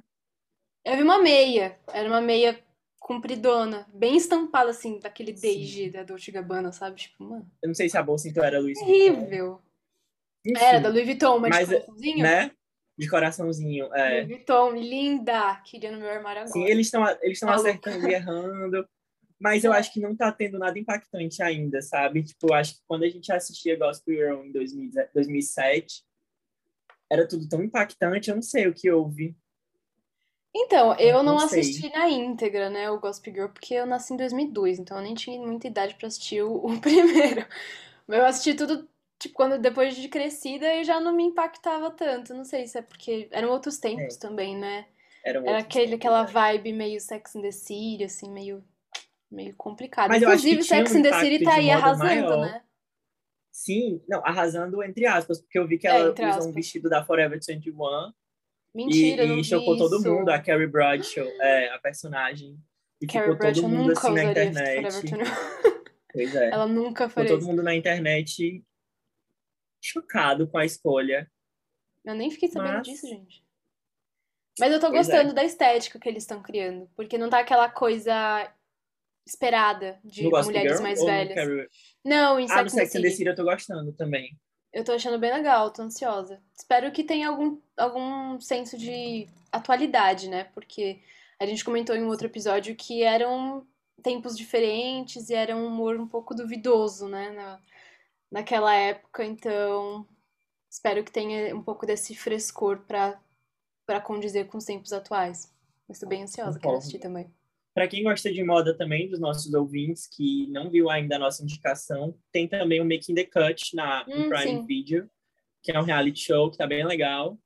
Eu 0.85 0.95
vi 0.95 1.03
uma 1.03 1.19
meia. 1.19 1.79
Era 1.91 2.07
uma 2.07 2.21
meia 2.21 2.59
compridona, 3.01 3.87
bem 3.91 4.15
estampada, 4.15 4.69
assim, 4.69 4.99
daquele 4.99 5.33
Deiji 5.33 5.89
da 5.89 6.03
Dolce 6.03 6.31
Gabbana, 6.31 6.71
sabe? 6.71 6.97
Tipo, 6.97 7.23
mano. 7.23 7.51
Eu 7.61 7.67
não 7.67 7.75
sei 7.75 7.89
se 7.89 7.97
a 7.97 8.03
bolsa 8.03 8.29
então 8.29 8.43
era 8.43 8.59
Louis 8.59 8.79
Vuitton. 8.79 8.93
Terrível. 8.93 9.61
Era 10.55 10.79
da 10.79 10.87
Louis 10.87 11.05
Vuitton, 11.05 11.39
mas, 11.39 11.49
mas 11.49 11.67
de 11.67 11.75
coraçãozinho. 11.75 12.23
Né? 12.23 12.51
De 12.97 13.09
coraçãozinho, 13.09 13.93
é. 13.95 14.13
Louis 14.13 14.27
Vuitton, 14.27 14.71
linda! 14.75 15.55
Queria 15.65 15.91
no 15.91 15.97
meu 15.97 16.09
armário 16.09 16.43
agora. 16.43 16.53
Sim, 16.53 16.63
eles 16.63 16.87
estão 16.87 17.03
eles 17.21 17.37
estão 17.37 17.49
acertando 17.49 18.07
e 18.07 18.13
errando. 18.13 18.87
Mas 19.39 19.63
eu 19.63 19.73
acho 19.73 19.91
que 19.91 19.99
não 19.99 20.15
tá 20.15 20.31
tendo 20.31 20.59
nada 20.59 20.77
impactante 20.77 21.41
ainda, 21.41 21.81
sabe? 21.81 22.21
Tipo, 22.23 22.49
eu 22.51 22.53
acho 22.53 22.75
que 22.75 22.81
quando 22.87 23.03
a 23.03 23.09
gente 23.09 23.33
assistia 23.33 23.75
Gospel 23.75 24.15
Girl 24.15 24.45
em 24.45 24.51
2007, 24.51 26.03
era 27.11 27.27
tudo 27.27 27.49
tão 27.49 27.63
impactante, 27.63 28.29
eu 28.29 28.35
não 28.35 28.43
sei 28.43 28.67
o 28.67 28.73
que 28.73 28.91
houve. 28.91 29.35
Então, 30.53 30.93
eu 30.99 31.23
não, 31.23 31.35
Não 31.35 31.45
assisti 31.45 31.89
na 31.91 32.09
íntegra, 32.09 32.69
né, 32.69 32.89
o 32.91 32.99
Gossip 32.99 33.31
Girl, 33.31 33.47
porque 33.47 33.73
eu 33.73 33.85
nasci 33.85 34.13
em 34.13 34.17
2002, 34.17 34.79
então 34.79 34.97
eu 34.97 35.03
nem 35.03 35.13
tinha 35.15 35.39
muita 35.39 35.67
idade 35.67 35.95
pra 35.95 36.07
assistir 36.07 36.41
o, 36.43 36.55
o 36.65 36.79
primeiro. 36.81 37.45
Eu 38.07 38.25
assisti 38.25 38.53
tudo, 38.53 38.89
tipo, 39.17 39.33
quando 39.35 39.57
depois 39.59 39.95
de 39.95 40.09
crescida 40.09 40.73
e 40.75 40.83
já 40.83 40.99
não 40.99 41.13
me 41.13 41.23
impactava 41.23 41.89
tanto. 41.91 42.33
Não 42.33 42.43
sei 42.43 42.67
se 42.67 42.77
é 42.77 42.81
porque 42.81 43.29
eram 43.31 43.49
outros 43.49 43.77
tempos 43.77 44.17
também, 44.17 44.57
né? 44.57 44.87
Eram 45.23 45.45
Era 45.45 45.59
aquele, 45.59 45.97
tempos, 45.97 45.99
aquela 45.99 46.23
né? 46.23 46.29
vibe 46.31 46.73
meio 46.73 46.99
Sex 46.99 47.35
and 47.35 47.41
the 47.43 47.51
City, 47.51 48.03
assim, 48.03 48.29
meio, 48.29 48.63
meio 49.31 49.55
complicado. 49.55 50.09
Mas 50.09 50.21
Inclusive, 50.21 50.63
tinha 50.63 50.83
um 50.83 50.85
Sex 50.85 50.95
and 50.95 51.03
the 51.03 51.13
City 51.13 51.43
tá 51.45 51.53
aí 51.55 51.69
arrasando, 51.71 52.05
maior. 52.05 52.37
né? 52.37 52.61
Sim, 53.51 54.01
não, 54.07 54.25
arrasando 54.25 54.81
entre 54.83 55.05
aspas, 55.05 55.39
porque 55.41 55.59
eu 55.59 55.67
vi 55.67 55.77
que 55.77 55.87
É, 55.87 55.91
ela 55.99 56.09
entre 56.09 56.25
usa 56.25 56.43
um 56.43 56.49
aspas. 56.49 56.55
vestido 56.55 56.89
da 56.89 57.03
Forever 57.05 57.39
21 57.39 58.11
Mentira, 58.73 59.23
e, 59.23 59.27
não 59.27 59.39
e 59.39 59.43
chocou 59.43 59.77
todo 59.77 59.97
isso. 59.97 60.09
mundo, 60.09 60.29
a 60.29 60.39
Carrie 60.39 60.67
Bradshaw, 60.67 61.25
é, 61.41 61.69
a 61.73 61.79
personagem. 61.79 62.57
E 63.01 63.07
Carrie 63.07 63.23
ficou 63.33 63.37
Bradshaw 63.37 63.63
todo 63.63 63.71
mundo 63.75 63.91
assim 63.91 64.13
na 64.13 64.23
internet. 64.23 64.91
Forever 64.91 65.01
21. 65.01 65.81
Pois 66.13 66.35
é. 66.35 66.49
Ela 66.49 66.67
nunca 66.67 67.07
Ficou 67.07 67.23
faria 67.23 67.29
todo 67.39 67.45
mundo 67.47 67.63
na 67.63 67.73
internet 67.73 68.61
chocado 69.81 70.45
com 70.47 70.57
a 70.57 70.65
escolha. 70.65 71.29
Eu 72.03 72.15
nem 72.15 72.29
fiquei 72.29 72.49
sabendo 72.49 72.73
Mas- 72.73 72.87
disso, 72.87 73.07
gente. 73.07 73.43
Mas 74.59 74.73
eu 74.73 74.79
tô 74.79 74.89
Pois 74.91 75.07
é. 75.07 75.11
gostando 75.13 75.33
da 75.33 75.43
estética 75.43 75.97
que 75.99 76.09
eles 76.09 76.23
estão 76.23 76.41
criando. 76.41 76.89
Porque 76.97 77.17
não 77.17 77.29
tá 77.29 77.39
aquela 77.39 77.69
coisa 77.69 78.53
esperada 79.25 79.99
de 80.03 80.23
mulheres 80.23 80.81
mais 80.81 81.01
velhas. 81.01 81.33
Carrie... 81.33 81.67
Não, 82.03 82.37
em 82.39 82.45
Ah, 82.51 82.67
Sex 82.67 82.93
and 82.95 83.01
the. 83.01 83.09
City 83.09 83.29
eu 83.29 83.35
tô 83.35 83.43
gostando 83.45 83.93
também. 83.93 84.37
Eu 84.73 84.83
tô 84.83 84.93
achando 84.93 85.19
bem 85.19 85.33
legal, 85.33 85.71
tô 85.71 85.81
ansiosa. 85.81 86.41
Espero 86.55 86.91
que 86.91 87.03
tenha 87.03 87.27
algum, 87.27 87.59
algum 87.75 88.39
senso 88.39 88.77
de 88.77 89.27
atualidade, 89.51 90.29
né? 90.29 90.45
Porque 90.45 91.01
a 91.39 91.45
gente 91.45 91.65
comentou 91.65 91.95
em 91.95 92.03
um 92.03 92.07
outro 92.07 92.27
episódio 92.27 92.75
que 92.75 93.03
eram 93.03 93.67
tempos 94.01 94.37
diferentes 94.37 95.29
e 95.29 95.33
era 95.33 95.55
um 95.55 95.67
humor 95.67 95.99
um 95.99 96.07
pouco 96.07 96.33
duvidoso, 96.33 97.07
né? 97.07 97.31
Na, 97.31 97.59
naquela 98.31 98.73
época, 98.73 99.25
então 99.25 100.07
espero 100.69 101.03
que 101.03 101.11
tenha 101.11 101.53
um 101.55 101.61
pouco 101.61 101.85
desse 101.85 102.15
frescor 102.15 102.79
pra 102.87 103.19
condizer 104.01 104.47
com 104.47 104.57
os 104.57 104.65
tempos 104.65 104.93
atuais. 104.93 105.53
Mas 105.87 105.99
tô 105.99 106.07
bem 106.07 106.23
ansiosa, 106.23 106.57
quero 106.57 106.77
assistir 106.77 106.99
também. 106.99 107.29
Para 107.73 107.87
quem 107.87 108.03
gosta 108.03 108.31
de 108.31 108.43
moda 108.43 108.75
também, 108.75 109.09
dos 109.09 109.19
nossos 109.19 109.53
ouvintes 109.53 110.07
que 110.07 110.47
não 110.47 110.69
viu 110.69 110.89
ainda 110.89 111.15
a 111.15 111.19
nossa 111.19 111.41
indicação, 111.41 112.17
tem 112.31 112.47
também 112.47 112.81
o 112.81 112.85
Making 112.85 113.15
the 113.15 113.23
Cut 113.23 113.75
na 113.75 114.03
Hum, 114.07 114.29
Prime 114.29 114.59
sim. 114.59 114.65
Video, 114.65 115.09
que 115.63 115.71
é 115.71 115.79
um 115.79 115.83
reality 115.83 116.19
show 116.19 116.51
que 116.51 116.57
tá 116.57 116.67
bem 116.67 116.85
legal. 116.85 117.37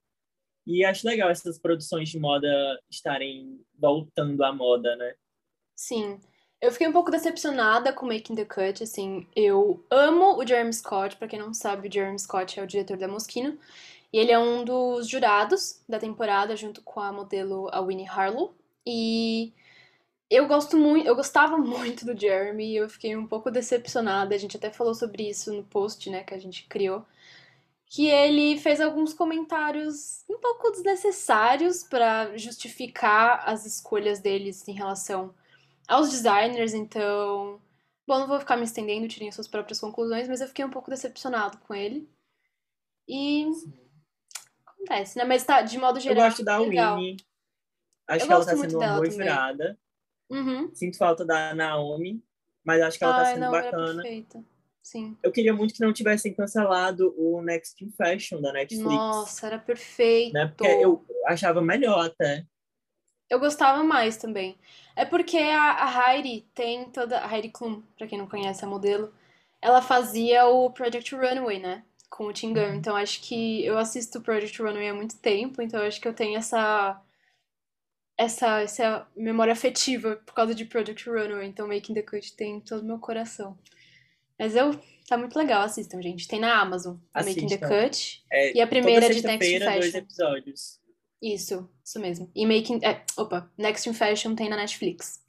E 0.66 0.84
acho 0.84 1.08
legal 1.08 1.30
essas 1.30 1.60
produções 1.60 2.10
de 2.10 2.20
moda 2.20 2.48
estarem 2.90 3.62
voltando 3.78 4.44
à 4.44 4.52
moda, 4.52 4.96
né? 4.96 5.14
Sim. 5.76 6.20
Eu 6.60 6.72
fiquei 6.72 6.88
um 6.88 6.92
pouco 6.92 7.12
decepcionada 7.12 7.94
com 7.94 8.08
Making 8.08 8.34
the 8.34 8.46
Cut, 8.46 8.82
assim, 8.82 9.28
eu 9.36 9.86
amo 9.92 10.38
o 10.38 10.48
Jeremy 10.48 10.74
Scott, 10.74 11.16
pra 11.18 11.28
quem 11.28 11.38
não 11.38 11.54
sabe, 11.54 11.88
o 11.88 11.92
Jeremy 11.92 12.18
Scott 12.18 12.60
é 12.60 12.64
o 12.64 12.68
diretor 12.68 12.98
da 12.98 13.08
Moschino, 13.08 13.60
e 14.12 14.18
ele 14.18 14.32
é 14.32 14.40
um 14.40 14.66
dos 14.66 15.08
jurados 15.08 15.84
da 15.88 16.00
temporada, 16.00 16.56
junto 16.56 16.82
com 16.82 17.00
a 17.00 17.12
modelo 17.12 17.70
a 17.72 17.82
Winnie 17.82 18.08
Harlow, 18.08 18.56
e 18.84 19.54
eu 20.30 20.48
gosto 20.48 20.78
muito, 20.78 21.08
eu 21.08 21.16
gostava 21.16 21.58
muito 21.58 22.06
do 22.06 22.20
Jeremy, 22.20 22.72
e 22.72 22.76
eu 22.78 22.90
fiquei 22.90 23.16
um 23.16 23.28
pouco 23.28 23.52
decepcionada, 23.52 24.36
a 24.36 24.38
gente 24.38 24.58
até 24.58 24.72
falou 24.72 24.94
sobre 24.94 25.30
isso 25.30 25.54
no 25.54 25.64
post, 25.64 26.10
né, 26.10 26.24
que 26.24 26.34
a 26.34 26.40
gente 26.40 26.68
criou, 26.68 27.06
que 27.88 28.08
ele 28.08 28.58
fez 28.58 28.82
alguns 28.82 29.14
comentários 29.14 30.24
um 30.30 30.38
pouco 30.40 30.72
desnecessários 30.72 31.84
pra 31.84 32.36
justificar 32.38 33.44
as 33.48 33.66
escolhas 33.66 34.20
deles 34.20 34.68
em 34.68 34.74
relação 34.74 35.34
aos 35.88 36.10
designers, 36.10 36.74
então. 36.74 37.62
Bom, 38.08 38.20
não 38.20 38.28
vou 38.28 38.40
ficar 38.40 38.56
me 38.58 38.64
estendendo, 38.64 39.08
tirem 39.08 39.32
suas 39.32 39.48
próprias 39.48 39.80
conclusões, 39.80 40.28
mas 40.28 40.42
eu 40.42 40.48
fiquei 40.48 40.64
um 40.64 40.70
pouco 40.70 40.90
decepcionado 40.90 41.58
com 41.60 41.74
ele. 41.74 42.10
E. 43.08 43.48
Acontece, 44.66 45.18
né? 45.18 45.24
Mas 45.24 45.44
tá, 45.44 45.62
de 45.62 45.78
modo 45.78 45.98
Eu 45.98 46.02
geral. 46.02 46.26
gosto 46.26 46.44
da 46.44 46.58
legal. 46.58 46.98
Winnie. 46.98 47.18
Acho 48.08 48.24
Eu 48.24 48.28
que 48.28 48.34
ela 48.34 48.46
tá 48.46 48.56
muito 48.56 48.72
sendo 48.72 48.82
uma 48.82 48.96
boa 48.96 49.10
virada. 49.10 49.80
Uhum. 50.30 50.74
Sinto 50.74 50.98
falta 50.98 51.26
da 51.26 51.54
Naomi, 51.54 52.24
mas 52.64 52.82
acho 52.82 52.98
que 52.98 53.04
ela 53.04 53.14
tá 53.16 53.22
Ai, 53.22 53.34
sendo 53.34 53.42
não, 53.42 53.52
bacana. 53.52 54.04
Sim. 54.82 55.18
Eu 55.24 55.32
queria 55.32 55.52
muito 55.52 55.74
que 55.74 55.82
não 55.82 55.92
tivessem 55.92 56.32
cancelado 56.34 57.14
o 57.18 57.42
Next 57.42 57.84
in 57.84 57.92
Fashion 57.92 58.40
da 58.40 58.54
Netflix. 58.54 58.86
Nossa, 58.86 59.48
era 59.48 59.58
perfeito. 59.58 60.34
né? 60.34 60.46
Porque 60.48 60.72
eu 60.72 61.04
achava 61.26 61.60
melhor 61.60 62.06
até. 62.06 62.46
Eu 63.28 63.40
gostava 63.40 63.84
mais 63.84 64.18
também. 64.18 64.56
É 64.96 65.04
porque 65.04 65.38
a, 65.38 65.86
a 65.86 66.14
Heidi 66.14 66.48
tem 66.54 66.86
toda. 66.92 67.20
A 67.20 67.36
Heidi 67.36 67.50
Klum, 67.50 67.82
pra 67.98 68.06
quem 68.06 68.20
não 68.20 68.28
conhece 68.28 68.64
a 68.64 68.68
modelo, 68.68 69.12
ela 69.60 69.82
fazia 69.82 70.46
o 70.46 70.70
Project 70.70 71.16
Runway, 71.16 71.60
né? 71.60 71.84
Com 72.08 72.28
o 72.28 72.32
Gunn. 72.32 72.54
Uhum. 72.54 72.76
Então 72.76 72.96
acho 72.96 73.22
que 73.22 73.66
eu 73.66 73.80
assisto 73.80 74.20
o 74.20 74.22
Project 74.22 74.62
Runway 74.62 74.90
há 74.90 74.94
muito 74.94 75.18
tempo, 75.18 75.62
então 75.62 75.82
acho 75.82 76.00
que 76.00 76.08
eu 76.08 76.14
tenho 76.14 76.38
essa. 76.38 77.02
Essa, 78.18 78.62
essa 78.62 79.08
memória 79.16 79.52
afetiva 79.54 80.16
por 80.26 80.34
causa 80.34 80.56
de 80.56 80.66
Project 80.66 81.10
Runway. 81.10 81.48
Então 81.48 81.68
Making 81.68 81.96
the 81.96 82.02
Cut 82.02 82.36
tem 82.36 82.62
todo 82.62 82.82
o 82.82 82.86
meu 82.86 83.00
coração. 83.00 83.58
Mas 84.40 84.56
eu. 84.56 84.72
Tá 85.08 85.18
muito 85.18 85.38
legal, 85.38 85.62
assistam, 85.62 86.02
gente. 86.02 86.28
Tem 86.28 86.40
na 86.40 86.60
Amazon. 86.60 86.98
a 87.14 87.22
Making 87.24 87.48
the 87.48 87.56
Assistam. 87.56 87.68
Cut. 87.90 88.26
É, 88.32 88.58
E 88.58 88.62
a 88.62 88.66
primeira 88.68 89.08
de 89.08 89.22
Next 89.22 89.28
in 89.28 89.30
sexta-feira, 89.32 89.66
dois 89.66 89.86
Fashion. 89.86 89.98
episódios. 90.00 90.80
Isso, 91.22 91.70
isso 91.84 92.00
mesmo. 92.00 92.32
E 92.36 92.46
Making. 92.46 92.80
É, 92.84 93.04
opa, 93.18 93.52
Next 93.58 93.88
in 93.88 93.94
Fashion 93.94 94.34
tem 94.36 94.50
na 94.50 94.56
Netflix. 94.58 95.24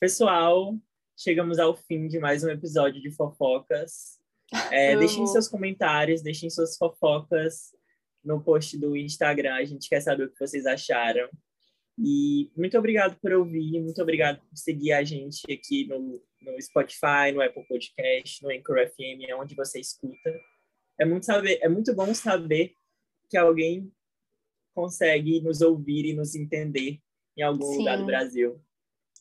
Pessoal, 0.00 0.76
chegamos 1.18 1.58
ao 1.58 1.74
fim 1.76 2.06
de 2.06 2.18
mais 2.18 2.44
um 2.44 2.48
episódio 2.50 3.00
de 3.00 3.10
fofocas. 3.10 4.18
É, 4.70 4.92
Amo. 4.92 5.00
deixem 5.00 5.26
seus 5.26 5.48
comentários, 5.48 6.22
deixem 6.22 6.48
suas 6.50 6.76
fofocas 6.76 7.74
no 8.22 8.40
post 8.42 8.78
do 8.78 8.96
Instagram. 8.96 9.54
A 9.54 9.64
gente 9.64 9.88
quer 9.88 10.00
saber 10.00 10.24
o 10.24 10.30
que 10.30 10.38
vocês 10.38 10.64
acharam. 10.66 11.28
E 11.98 12.50
muito 12.56 12.76
obrigado 12.78 13.16
por 13.20 13.32
ouvir, 13.32 13.80
muito 13.80 14.00
obrigado 14.02 14.38
por 14.40 14.56
seguir 14.56 14.92
a 14.92 15.02
gente 15.02 15.40
aqui 15.50 15.86
no, 15.88 16.22
no 16.42 16.60
Spotify, 16.60 17.32
no 17.32 17.40
Apple 17.40 17.66
Podcast, 17.66 18.42
no 18.42 18.50
Anchor 18.50 18.86
FM, 18.88 19.24
é 19.26 19.34
onde 19.34 19.54
você 19.54 19.80
escuta. 19.80 20.30
É 21.00 21.04
muito, 21.04 21.24
saber, 21.24 21.58
é 21.62 21.68
muito 21.68 21.94
bom 21.94 22.12
saber 22.14 22.72
que 23.30 23.36
alguém 23.36 23.90
consegue 24.74 25.40
nos 25.40 25.62
ouvir 25.62 26.04
e 26.04 26.14
nos 26.14 26.34
entender 26.34 27.00
em 27.36 27.42
algum 27.42 27.78
lugar 27.78 27.96
do 27.96 28.00
Sim. 28.00 28.06
Brasil. 28.06 28.60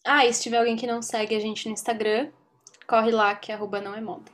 Ah, 0.04 0.26
e 0.26 0.34
se 0.34 0.44
tiver 0.44 0.58
alguém 0.58 0.76
que 0.76 0.86
não 0.86 1.02
segue 1.02 1.34
a 1.34 1.40
gente 1.40 1.68
no 1.68 1.74
Instagram, 1.74 2.32
corre 2.88 3.12
lá 3.12 3.34
que 3.36 3.52
arroba 3.52 3.82
não 3.82 3.96
é 3.96 4.02
moda. 4.02 4.32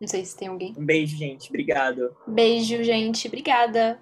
Não 0.00 0.06
sei 0.06 0.24
se 0.24 0.36
tem 0.36 0.48
alguém. 0.48 0.74
Um 0.76 0.84
beijo, 0.84 1.16
gente. 1.16 1.48
Obrigado. 1.48 2.14
Beijo, 2.26 2.82
gente. 2.84 3.26
Obrigada. 3.26 3.98